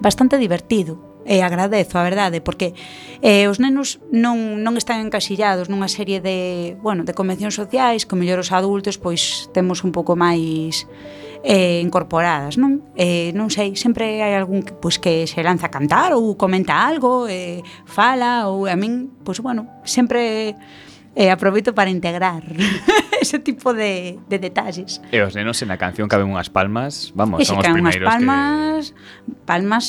[0.00, 0.96] bastante divertido
[1.28, 2.74] e agradezo, a verdade, porque
[3.22, 8.18] eh, os nenos non, non están encasillados nunha serie de, bueno, de convencións sociais, que
[8.18, 10.88] mellor os adultos pois temos un pouco máis
[11.42, 12.86] eh, incorporadas, non?
[12.94, 16.86] Eh, non sei, sempre hai algún que, pois, que se lanza a cantar ou comenta
[16.86, 20.54] algo, eh, fala, ou a min, pois, bueno, sempre
[21.18, 22.42] eh, aproveito para integrar
[23.20, 25.02] ese tipo de, de detalles.
[25.10, 28.06] E os nenos en a canción caben unhas palmas, vamos, e son os primeiros unhas
[28.06, 29.34] palmas, que...
[29.44, 29.84] palmas,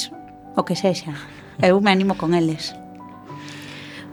[0.58, 1.14] o que sexa.
[1.62, 2.74] Eu me animo con eles.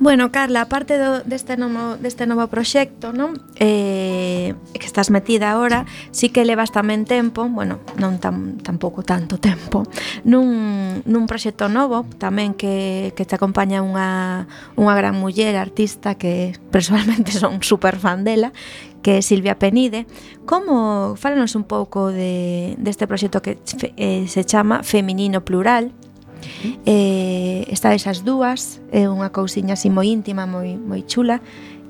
[0.01, 3.37] Bueno, Carla, aparte do, deste, novo, deste novo proxecto non?
[3.61, 9.37] Eh, que estás metida agora sí que levas tamén tempo bueno, non tam, tampouco tanto
[9.37, 9.85] tempo
[10.25, 14.49] nun, nun proxecto novo tamén que, que te acompaña unha,
[14.81, 18.57] unha gran muller artista que personalmente son super fan dela
[19.05, 20.05] que é Silvia Penide.
[20.45, 23.57] Como, fálanos un pouco de, deste proxecto que
[23.97, 25.93] eh, se chama Feminino Plural
[26.87, 31.41] Eh, está esas dúas, é unha cousiña así moi íntima, moi, moi chula,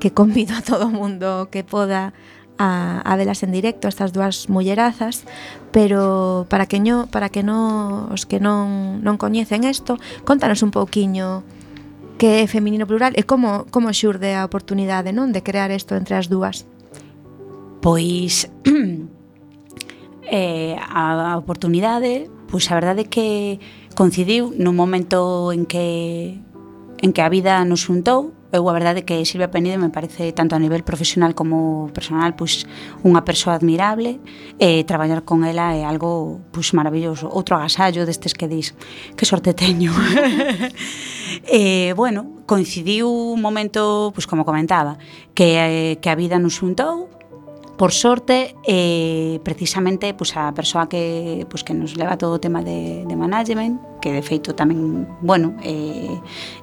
[0.01, 2.12] que convido a todo mundo que poda
[2.61, 5.24] a, a velas en directo estas dúas mullerazas,
[5.72, 9.96] pero para que no, para que no os que non non coñecen isto,
[10.28, 11.40] contanos un pouquiño
[12.20, 16.20] que é feminino plural e como como xurde a oportunidade, non, de crear isto entre
[16.20, 16.68] as dúas.
[17.80, 18.44] Pois
[20.28, 23.57] eh, a, a oportunidade, pois a verdade é que
[23.95, 26.38] coincidiu nun momento en que
[27.01, 28.36] en que a vida nos xuntou.
[28.51, 32.66] Eu a verdade que Silvia Penide me parece tanto a nivel profesional como personal pois
[33.07, 34.18] unha persoa admirable
[34.59, 38.74] e traballar con ela é algo pois maravilloso, outro agasallo destes que dis,
[39.14, 39.95] que sorte teño
[41.47, 44.99] e bueno coincidiu un momento pois como comentaba
[45.30, 47.19] que, que a vida nos xuntou
[47.81, 52.61] Por sorte, eh, precisamente pues, a persoa que, pues, que nos leva todo o tema
[52.61, 56.12] de, de management, que de feito tamén, bueno, eh,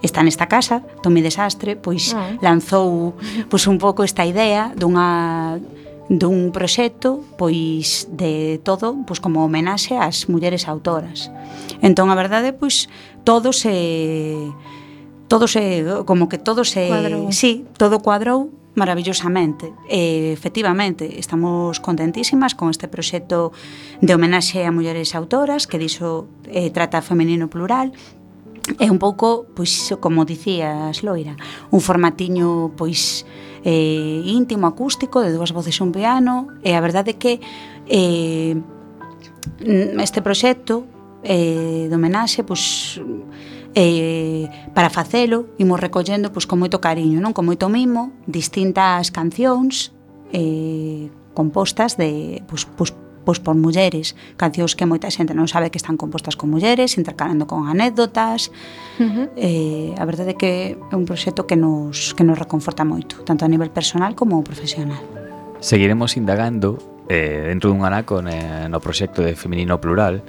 [0.05, 2.37] está nesta casa, Tomi Desastre, pois ah.
[2.37, 3.17] lanzou
[3.49, 5.57] pois, un pouco esta idea dunha
[6.05, 11.33] dun proxecto pois de todo pois como homenaxe ás mulleres autoras.
[11.81, 12.93] Entón a verdade pois
[13.25, 14.53] todo se
[15.25, 17.33] todo se como que todo se Cuadrou.
[17.33, 19.73] sí, todo cuadrou maravillosamente.
[19.89, 23.51] E, efectivamente, estamos contentísimas con este proxecto
[23.99, 27.91] de homenaxe a mulleres autoras, que diso eh, trata femenino plural,
[28.83, 31.39] É un pouco, pois, como dicías, Loira,
[31.71, 33.23] un formatiño, pois,
[33.63, 37.39] eh, íntimo, acústico, de dúas voces e un piano, e a verdade é que
[37.87, 38.59] eh,
[40.03, 40.83] este proxecto
[41.23, 42.99] eh, de homenaxe, pois,
[43.77, 47.29] E para facelo imos recollendo pois, con moito cariño, non?
[47.29, 49.93] con moito mimo, distintas cancións
[50.33, 52.89] eh, compostas de, pois, pois,
[53.21, 57.45] pois por mulleres, cancións que moita xente non sabe que están compostas con mulleres, intercalando
[57.45, 58.49] con anécdotas.
[58.97, 59.25] Uh -huh.
[59.37, 63.45] Eh, a verdade é que é un proxecto que nos que nos reconforta moito, tanto
[63.45, 65.05] a nivel personal como profesional.
[65.61, 66.81] Seguiremos indagando
[67.13, 70.25] eh, dentro dun anaco eh, no proxecto de Feminino Plural,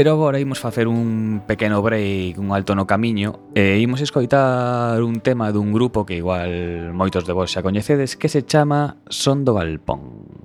[0.00, 5.20] Pero agora imos facer un pequeno break, un alto no camiño e imos escoitar un
[5.20, 9.52] tema dun grupo que igual moitos de vos xa coñecedes que se chama Son do
[9.52, 10.39] Galpón.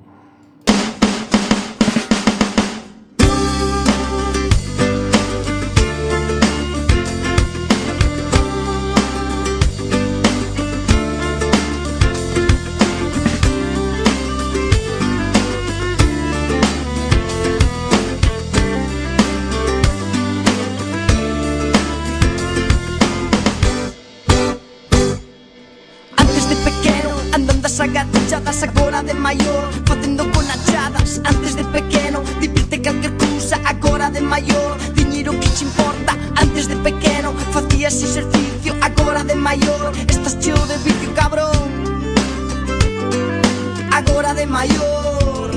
[28.14, 34.78] Agachadas agora de maior Facendo conachadas Antes de pequeno divirte calquer cousa agora de maior
[34.94, 40.78] Diñeiro que che importa Antes de pequeno facías exercicio agora de maior Estás cheo de
[40.80, 41.70] vicio cabrón.
[43.92, 45.52] Agora de maior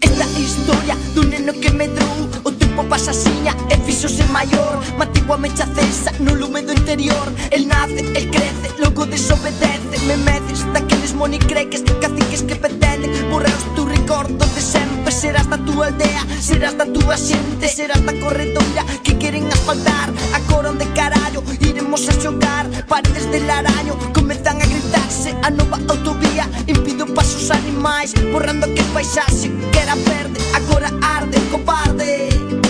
[0.00, 5.66] Esta historia dun neno que medrou O tempo pasa siña e fixose maior Matiguamente a
[5.66, 7.26] cesa no lume do interior.
[7.50, 9.94] El nace, el crece, logo desobedece.
[10.06, 15.86] Me meces daqueles monicreques, caciques que pretenden Borraos tu recordo de sempre Serás da túa
[15.86, 20.10] aldea, serás da túa xente Serás da corredoira que queren asfaltar.
[20.34, 25.30] A cor onde carallo iremos a xogar Paredes del araño comezan a gritarse.
[25.42, 32.63] A nova autovía impido pasos animais Borrando aquel paisaxe que era verde Agora arde, cobarde.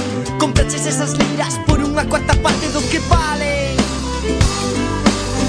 [0.54, 3.74] Compraches esas liras por unha cuarta parte do que valen.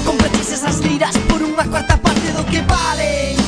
[0.02, 3.45] Compraches esas liras por unha cuarta parte do que valen.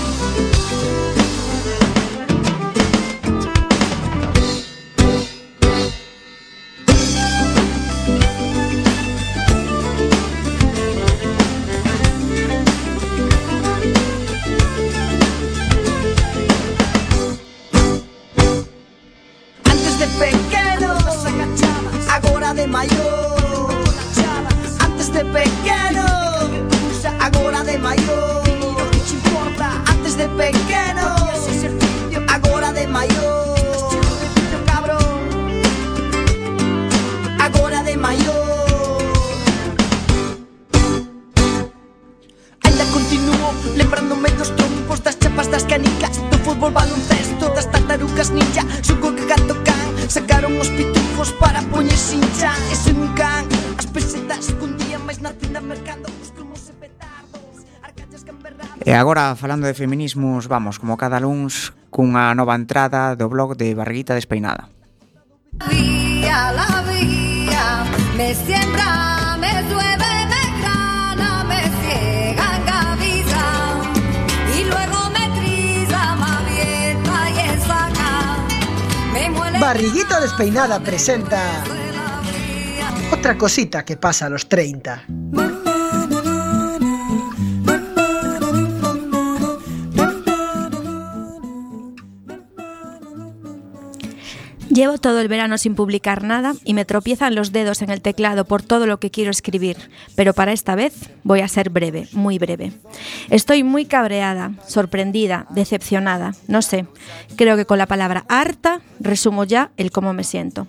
[45.39, 48.67] papas das canicas Do fútbol baloncesto das tartarugas ninja.
[48.83, 53.47] Suco que gato can Sacaron os pitufos para poñer sincha Ese un can
[53.79, 58.91] As pesetas cun día máis na tienda mercando Os cromos e petardos Arcallas camberrados E
[58.91, 64.19] agora, falando de feminismos, vamos, como cada luns, cunha nova entrada do blog de Barriguita
[64.19, 64.73] Despeinada.
[65.61, 67.67] La vía, la vía,
[68.17, 69.08] me siembra
[79.69, 81.63] Barriguita Despeinada presenta
[83.13, 85.05] otra cosita que pasa a los 30.
[94.79, 98.45] Llevo todo el verano sin publicar nada y me tropiezan los dedos en el teclado
[98.45, 99.77] por todo lo que quiero escribir,
[100.15, 102.71] pero para esta vez voy a ser breve, muy breve.
[103.29, 106.87] Estoy muy cabreada, sorprendida, decepcionada, no sé.
[107.35, 110.69] Creo que con la palabra harta resumo ya el cómo me siento.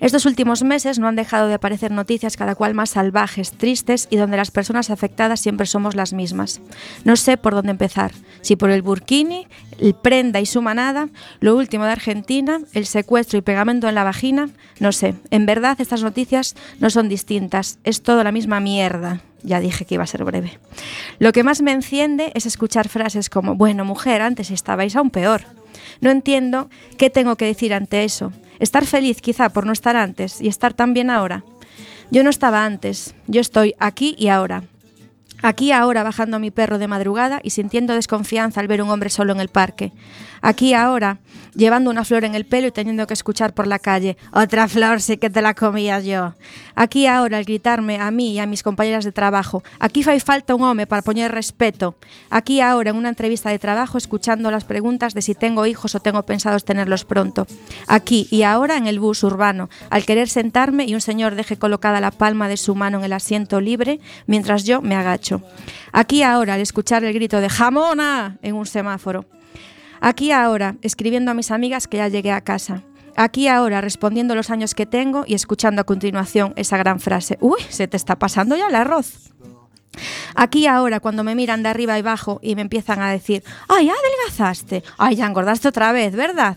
[0.00, 4.16] Estos últimos meses no han dejado de aparecer noticias cada cual más salvajes, tristes y
[4.16, 6.60] donde las personas afectadas siempre somos las mismas.
[7.04, 9.46] No sé por dónde empezar, si por el burkini,
[9.78, 11.08] el prenda y su manada,
[11.40, 15.14] lo último de Argentina, el secuestro pegamento en la vagina, no sé.
[15.30, 19.20] En verdad estas noticias no son distintas, es todo la misma mierda.
[19.42, 20.58] Ya dije que iba a ser breve.
[21.18, 25.42] Lo que más me enciende es escuchar frases como, bueno, mujer, antes estabais aún peor.
[26.00, 26.68] No entiendo
[26.98, 28.32] qué tengo que decir ante eso.
[28.58, 31.44] Estar feliz quizá por no estar antes y estar tan bien ahora.
[32.10, 34.64] Yo no estaba antes, yo estoy aquí y ahora.
[35.42, 39.10] Aquí ahora bajando a mi perro de madrugada y sintiendo desconfianza al ver un hombre
[39.10, 39.92] solo en el parque.
[40.42, 41.18] Aquí ahora
[41.54, 45.00] llevando una flor en el pelo y teniendo que escuchar por la calle, otra flor
[45.00, 46.34] sí que te la comía yo.
[46.74, 50.54] Aquí ahora al gritarme a mí y a mis compañeras de trabajo, aquí fai falta
[50.54, 51.94] un home para poñer respeto.
[52.30, 56.00] Aquí ahora en una entrevista de trabajo escuchando las preguntas de si tengo hijos o
[56.00, 57.46] tengo pensados tenerlos pronto.
[57.86, 62.00] Aquí y ahora en el bus urbano, al querer sentarme y un señor deje colocada
[62.00, 65.29] la palma de su mano en el asiento libre mientras yo me agacho.
[65.92, 69.26] Aquí ahora al escuchar el grito de jamona en un semáforo.
[70.00, 72.82] Aquí ahora, escribiendo a mis amigas que ya llegué a casa.
[73.16, 77.36] Aquí ahora, respondiendo los años que tengo y escuchando a continuación esa gran frase.
[77.40, 79.30] Uy, se te está pasando ya el arroz.
[80.34, 83.90] Aquí ahora, cuando me miran de arriba y abajo y me empiezan a decir, ay,
[83.90, 86.56] adelgazaste, ay, ya engordaste otra vez, ¿verdad?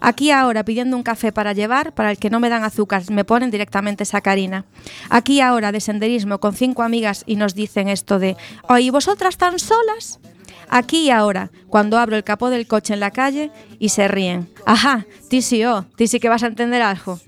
[0.00, 3.24] Aquí ahora pidiendo un café para llevar, para el que no me dan azúcar, me
[3.24, 4.64] ponen directamente sacarina.
[5.10, 8.36] Aquí ahora de senderismo con cinco amigas y nos dicen esto de,
[8.78, 10.20] ¿y vosotras tan solas?
[10.68, 14.48] Aquí ahora, cuando abro el capó del coche en la calle y se ríen.
[14.64, 17.20] Ajá, ti sí, oh, que vas a entender algo.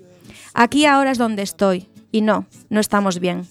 [0.55, 1.89] Aquí ahora es donde estoy.
[2.11, 3.47] Y no, no estamos bien.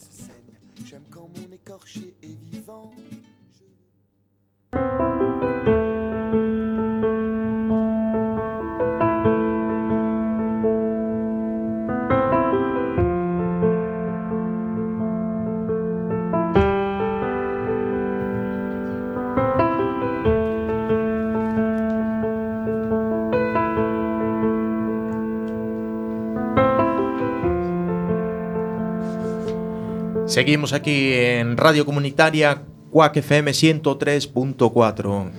[30.33, 35.29] Seguimos aquí en Radio Comunitaria Cuac FM 103.4.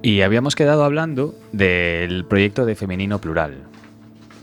[0.00, 3.58] Y habíamos quedado hablando del proyecto de Femenino Plural.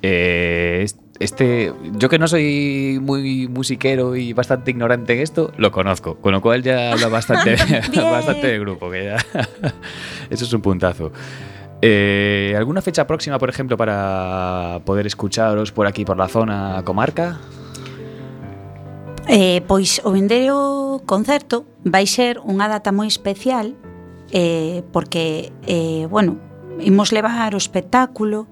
[0.04, 5.72] Eh, es- este, yo que no soy muy musiquero y bastante ignorante en esto, lo
[5.72, 7.56] conozco, con lo cual ya habla bastante,
[7.96, 9.16] bastante del grupo, que ya
[10.30, 11.12] eso es un puntazo.
[11.82, 17.40] Eh, ¿Alguna fecha próxima, por ejemplo, para poder escucharos por aquí, por la zona comarca?
[19.28, 23.76] Eh, pois o vindeiro concerto vai ser unha data moi especial
[24.32, 26.40] eh, porque, eh, bueno,
[26.80, 28.48] imos levar o espectáculo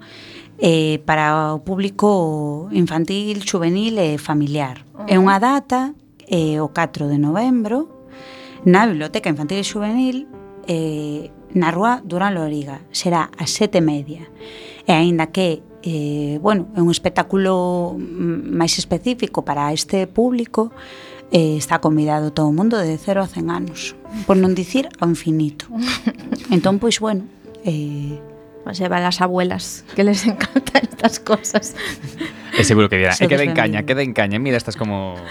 [0.59, 4.83] eh, para o público infantil, juvenil e familiar.
[4.91, 5.11] Uh -huh.
[5.11, 5.95] É unha data,
[6.27, 8.11] eh, o 4 de novembro,
[8.67, 10.17] na Biblioteca Infantil e Juvenil
[10.67, 12.81] eh, na Rúa Durán Loriga.
[12.91, 14.27] Será a sete e media.
[14.87, 20.73] E aínda que eh, bueno, é un espectáculo máis específico para este público
[21.29, 23.93] eh, está convidado todo o mundo de 0 a 100 anos
[24.25, 25.69] por non dicir ao infinito.
[26.49, 27.29] Entón, pois, bueno
[27.61, 28.17] eh,
[28.65, 31.77] Mas lleva as abuelas que les encantan estas cosas.
[32.57, 35.21] É seguro que dirán, eh, e queda en caña, queda en caña mira, estás como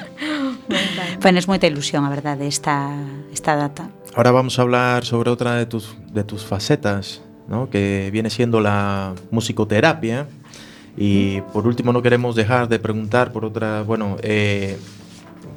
[1.20, 2.96] Fanes moita ilusión, a verdade, esta,
[3.28, 3.92] esta data.
[4.16, 7.20] Ahora vamos a hablar sobre otra de tus, de tus facetas.
[7.48, 7.70] ¿No?
[7.70, 10.26] que viene siendo la musicoterapia.
[10.96, 14.76] Y por último, no queremos dejar de preguntar por otra, bueno, eh,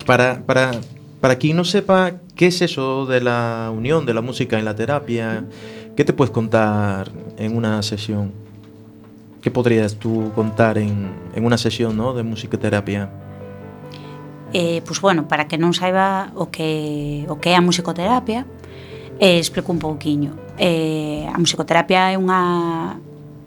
[0.06, 0.72] para, para,
[1.20, 4.76] para quien no sepa qué es eso de la unión de la música en la
[4.76, 5.46] terapia,
[5.96, 8.32] ¿qué te puedes contar en una sesión?
[9.42, 12.14] ¿Qué podrías tú contar en, en una sesión ¿no?
[12.14, 13.10] de musicoterapia?
[14.54, 18.44] Eh, pois bueno, para que non saiba o que, o que é a musicoterapia,
[19.22, 20.34] e explico un pouquiño.
[20.58, 22.98] Eh, a musicoterapia é unha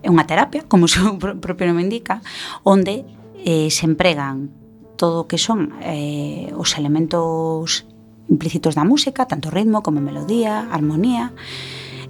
[0.05, 2.23] é unha terapia, como o seu propio nome indica,
[2.63, 3.03] onde
[3.43, 4.55] eh, se empregan
[4.95, 7.91] todo o que son eh, os elementos
[8.31, 11.35] implícitos da música, tanto ritmo como melodía, armonía,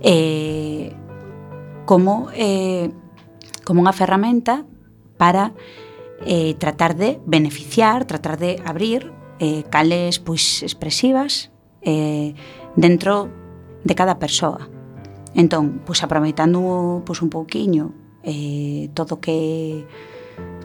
[0.04, 0.92] eh,
[1.88, 2.92] como eh,
[3.64, 4.68] como unha ferramenta
[5.16, 5.56] para
[6.28, 9.08] eh, tratar de beneficiar, tratar de abrir
[9.40, 11.48] eh, cales pois expresivas
[11.80, 12.36] eh,
[12.76, 13.43] dentro
[13.84, 14.68] de cada persoa.
[15.34, 17.92] Entón, pois aproveitando pois un pouquiño
[18.24, 19.84] eh, todo que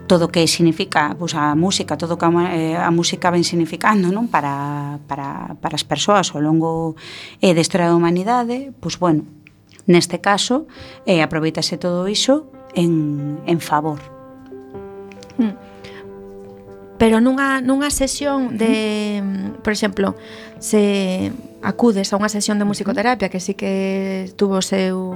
[0.09, 4.25] todo que significa pois, a música, todo que a, eh, a música ven significando non
[4.25, 6.97] para, para, para as persoas ao longo
[7.45, 9.29] eh, da historia da humanidade, pois bueno,
[9.85, 10.65] neste caso
[11.05, 14.01] eh, aproveitase todo iso en, en favor.
[15.37, 15.53] Hmm.
[16.97, 19.23] Pero nunha, nunha sesión de,
[19.63, 20.17] por exemplo,
[20.59, 21.31] se
[21.61, 25.11] acudes a unha sesión de musicoterapia que sí que tuvo seu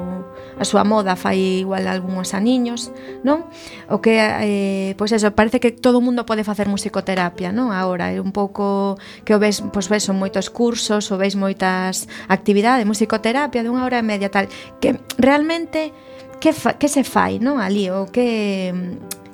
[0.60, 2.91] a súa moda fai igual algúns aniños,
[3.24, 3.48] non?
[3.88, 7.72] O que eh, pois eso, parece que todo o mundo pode facer musicoterapia, non?
[7.72, 12.12] Agora é un pouco que o ves, pois ves son moitos cursos, o ves moitas
[12.28, 14.52] actividades, musicoterapia de unha hora e media tal,
[14.84, 15.96] que realmente
[16.44, 17.64] que fa, que se fai, non?
[17.64, 18.76] Ali o que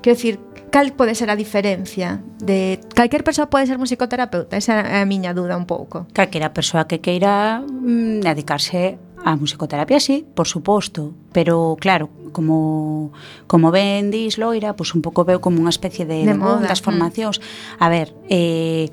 [0.01, 0.37] quero dicir
[0.69, 4.57] cal pode ser a diferencia de calquer persoa pode ser musicoterapeuta?
[4.57, 6.07] Esa é a miña dúda un pouco.
[6.13, 13.11] Calquera persoa que queira mm, dedicarse a musicoterapia sí, por suposto, pero claro, como
[13.47, 16.39] como ben dis Loira, pois pues un pouco veo como unha especie de, de, de
[16.39, 16.63] moda.
[16.63, 16.85] das mm.
[16.85, 17.37] formacións.
[17.39, 17.83] Mm.
[17.83, 18.87] A ver, eh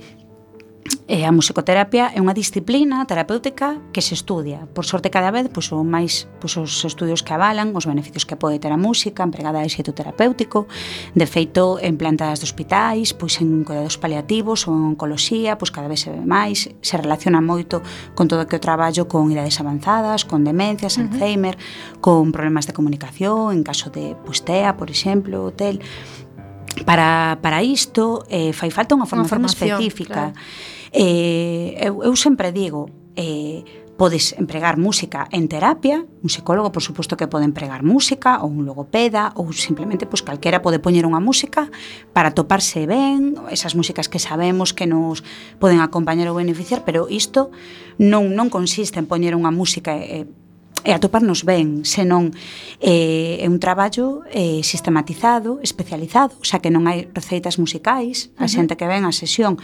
[1.06, 4.66] E a musicoterapia é unha disciplina terapéutica que se estudia.
[4.74, 8.34] Por sorte cada vez pois, son máis pois, os estudios que avalan os beneficios que
[8.34, 10.66] pode ter a música empregada de xeito terapéutico,
[11.14, 15.86] de feito en plantas de hospitais, pois en cuidados paliativos ou en oncoloxía, pois cada
[15.86, 17.86] vez se ve máis, se relaciona moito
[18.18, 21.14] con todo o que o traballo con idades avanzadas, con demencias, uh -huh.
[21.14, 21.54] Alzheimer,
[22.02, 25.78] con problemas de comunicación, en caso de pois, TEA, por exemplo, TEL.
[26.82, 30.34] Para, para isto eh, fai falta unha formación, unha formación específica.
[30.34, 32.88] Claro Eh, eu, eu sempre digo,
[33.20, 33.60] eh,
[34.00, 38.64] podes empregar música en terapia, un psicólogo por suposto que pode empregar música ou un
[38.64, 41.68] logopeda ou simplemente pois pues, calquera pode poñer unha música
[42.16, 45.20] para toparse ben, esas músicas que sabemos que nos
[45.60, 47.52] poden acompañar ou beneficiar, pero isto
[48.00, 50.24] non non consiste en poñer unha música eh,
[50.86, 52.30] e atoparnos ben, senón
[52.78, 58.78] eh, é un traballo eh, sistematizado, especializado, xa que non hai receitas musicais, a xente
[58.78, 59.58] que ven a sesión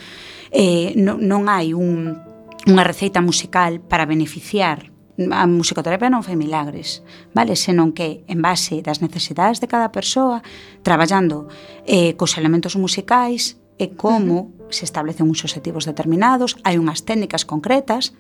[0.51, 2.19] eh, non, non hai un,
[2.67, 4.91] unha receita musical para beneficiar
[5.31, 7.05] a musicoterapia non fai milagres,
[7.37, 7.55] vale?
[7.55, 10.43] Senón que en base das necesidades de cada persoa,
[10.83, 11.47] traballando
[11.87, 18.17] eh, cos elementos musicais, e como se establecen uns objetivos determinados, hai unhas técnicas concretas,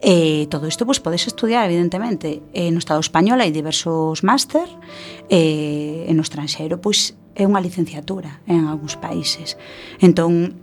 [0.00, 2.40] e todo isto pois, podes estudiar, evidentemente,
[2.72, 4.66] no Estado Español hai diversos máster,
[5.28, 9.60] e no estranxeiro pois, é unha licenciatura en algúns países.
[10.00, 10.56] Entón,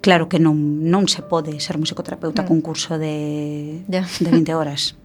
[0.00, 0.56] claro que non,
[0.88, 2.46] non se pode ser musicoterapeuta mm.
[2.48, 4.08] cun curso de, yeah.
[4.08, 4.96] de 20 horas.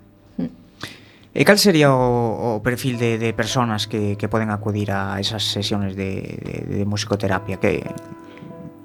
[1.38, 5.46] E cal sería o, o perfil de, de personas que, que poden acudir a esas
[5.46, 7.62] sesiones de, de, de musicoterapia?
[7.62, 7.86] Que,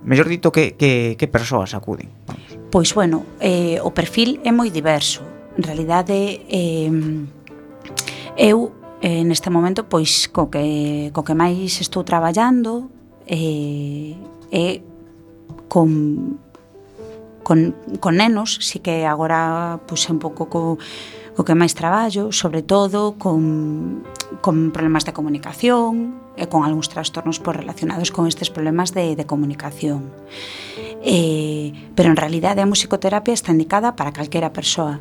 [0.04, 2.12] mellor dito, que, que, que persoas acuden?
[2.28, 2.44] Vamos.
[2.68, 5.24] Pois, bueno, eh, o perfil é moi diverso.
[5.56, 6.92] En realidade, eh,
[8.36, 12.92] eu eh, neste momento pois co que, co que máis estou traballando
[13.24, 14.12] eh,
[14.52, 14.84] é
[15.72, 16.36] con,
[17.40, 20.76] con, con nenos, si que agora pois, puse un pouco co,
[21.36, 24.04] o que máis traballo, sobre todo con,
[24.44, 29.24] con problemas de comunicación e con algúns trastornos pois, relacionados con estes problemas de, de
[29.24, 30.12] comunicación.
[31.02, 35.00] Eh, pero en realidade a musicoterapia está indicada para calquera persoa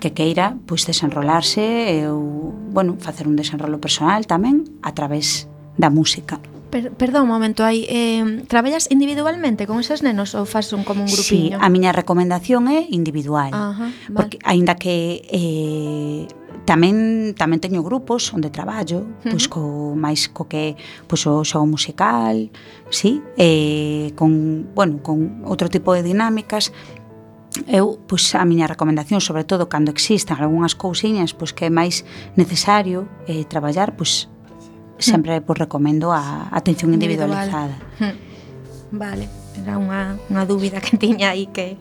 [0.00, 5.46] que queira pois desenrolarse ou, bueno, facer un desenrolo personal tamén a través
[5.78, 6.51] da música.
[6.72, 11.04] Per, perdón, un momento, hai eh, traballas individualmente con esos nenos ou fas un como
[11.04, 11.60] un grupiño?
[11.60, 13.52] Sí, a miña recomendación é individual.
[13.52, 14.16] Ajá, vale.
[14.16, 16.24] Porque aínda que eh,
[16.64, 19.52] tamén tamén teño grupos onde traballo, pois uh -huh.
[19.52, 19.60] co
[20.00, 20.72] máis co que
[21.04, 22.48] pois o xogo musical,
[22.88, 26.72] sí, eh, con, bueno, con outro tipo de dinámicas,
[27.68, 32.08] eu, pois, a miña recomendación, sobre todo cando existan algunhas cousiñas pois, que é máis
[32.32, 34.31] necesario eh, traballar, pois,
[35.02, 37.76] sempre pois, recomendo a atención individualizada.
[37.98, 38.16] Hmm.
[38.92, 39.28] Vale,
[39.58, 41.76] era unha, unha dúbida que tiña aí que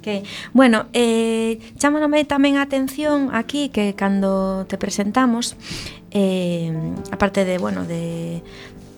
[0.00, 5.60] que, bueno, eh, chámanome tamén a atención aquí que cando te presentamos
[6.08, 6.72] eh,
[7.12, 8.40] aparte de, bueno, de,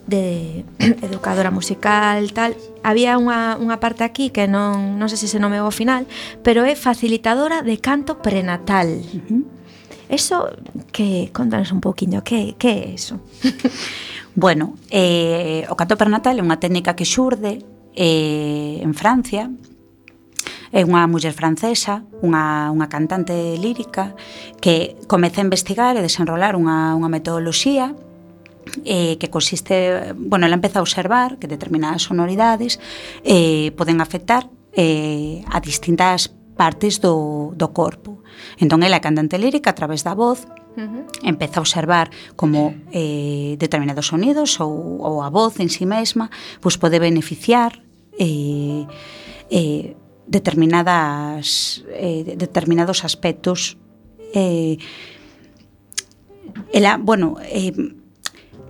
[0.07, 0.62] de
[1.03, 2.55] educadora musical tal,
[2.87, 6.07] había unha, unha parte aquí que non, non sei se se nomeou ao final
[6.47, 9.03] pero é facilitadora de canto prenatal.
[9.03, 9.62] Uh -huh
[10.13, 10.51] Eso,
[10.93, 13.17] que contanos un poquinho, que, que é eso?
[14.37, 17.65] bueno, eh, o canto pernatal é unha técnica que xurde
[17.97, 19.49] eh, en Francia,
[20.69, 24.13] é unha muller francesa, unha, unha cantante lírica,
[24.61, 27.97] que comeza a investigar e desenrolar unha, unha metodoloxía
[28.85, 32.85] eh, que consiste, bueno, ela empeza a observar que determinadas sonoridades
[33.25, 38.23] eh, poden afectar eh, a distintas partes do, do corpo.
[38.63, 41.05] Entón, ela é cantante lírica a través da voz, Uh -huh.
[41.21, 46.33] Empeza a observar como eh, determinados sonidos ou, ou a voz en sí mesma
[46.65, 47.85] pois pode beneficiar
[48.17, 48.89] eh,
[49.53, 49.93] eh,
[50.25, 53.77] determinadas eh, determinados aspectos
[54.33, 54.81] eh,
[56.73, 57.77] ela, bueno, eh,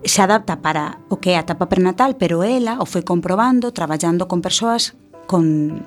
[0.04, 4.26] se adapta para o que é a etapa prenatal, pero ela o foi comprobando, traballando
[4.26, 4.98] con persoas
[5.30, 5.86] con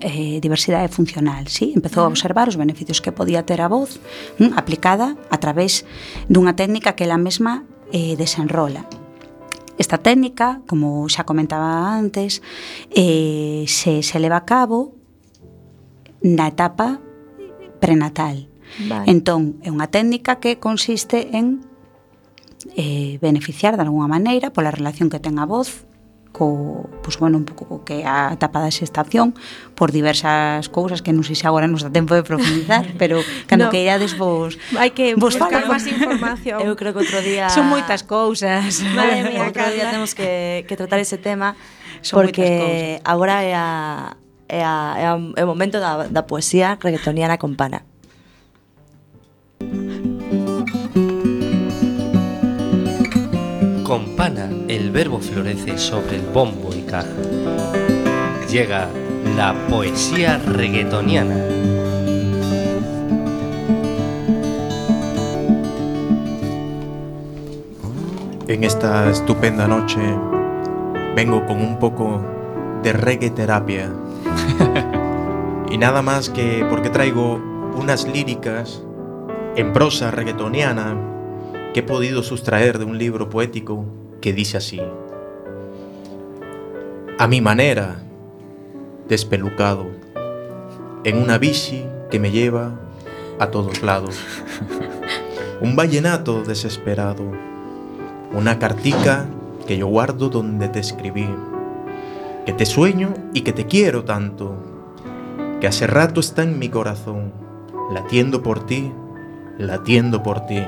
[0.00, 1.72] eh, diversidade funcional, sí?
[1.74, 4.00] empezou a observar os beneficios que podía ter a voz
[4.38, 5.86] mm, aplicada a través
[6.26, 8.86] dunha técnica que ela mesma eh, desenrola.
[9.76, 12.42] Esta técnica, como xa comentaba antes,
[12.94, 14.94] eh, se, se leva a cabo
[16.22, 17.02] na etapa
[17.82, 18.46] prenatal.
[18.86, 19.10] Vale.
[19.10, 21.62] Entón, é unha técnica que consiste en
[22.78, 25.84] eh, beneficiar de alguna maneira pola relación que ten a voz
[26.34, 29.38] co, pois, bueno, un pouco co que a etapa da xestación
[29.78, 33.70] por diversas cousas que non sei se agora nos dá tempo de profundizar, pero cando
[33.70, 33.70] no.
[33.70, 36.58] que irades vos Hai que vos buscar máis información.
[36.58, 38.82] Eu creo que outro día Son moitas cousas.
[38.98, 39.78] Madre mía, outro Carla.
[39.78, 41.54] día temos que, que tratar ese tema
[42.02, 44.18] Son porque agora é a,
[44.50, 47.86] é, a, é, a, é o momento da, da poesía reggaetoniana con pana.
[53.84, 57.06] Con pana el verbo florece sobre el bombo y caja.
[58.50, 58.88] Llega
[59.36, 61.36] la poesía reggaetoniana.
[68.48, 70.00] En esta estupenda noche
[71.14, 72.24] vengo con un poco
[72.82, 73.92] de reggae terapia
[75.70, 77.34] y nada más que porque traigo
[77.76, 78.82] unas líricas
[79.56, 81.13] en prosa reggaetoniana
[81.74, 83.84] que he podido sustraer de un libro poético
[84.20, 84.80] que dice así.
[87.18, 87.96] A mi manera,
[89.08, 89.86] despelucado,
[91.02, 92.78] en una bici que me lleva
[93.40, 94.16] a todos lados.
[95.60, 97.24] Un vallenato desesperado,
[98.32, 99.26] una cartica
[99.66, 101.28] que yo guardo donde te escribí,
[102.46, 104.54] que te sueño y que te quiero tanto,
[105.60, 107.32] que hace rato está en mi corazón,
[107.92, 108.92] latiendo por ti,
[109.58, 110.62] latiendo por ti,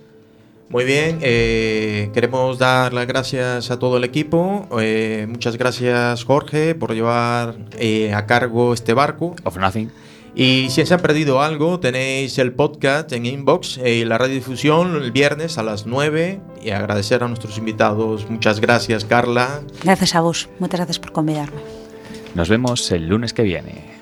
[0.70, 4.68] Muy bien, eh, queremos dar las gracias a todo el equipo.
[4.80, 9.36] eh, muchas gracias Jorge por llevar eh, a cargo este barco.
[9.44, 9.92] Of nothing.
[10.36, 15.14] Y si se han perdido algo, tenéis el podcast en Inbox y la radiodifusión el
[15.14, 16.42] viernes a las 9.
[16.62, 18.30] Y agradecer a nuestros invitados.
[18.30, 19.62] Muchas gracias, Carla.
[19.82, 21.62] Gracias a vos, moitas gracias por convidarme.
[22.36, 23.96] Nos vemos el lunes que viene.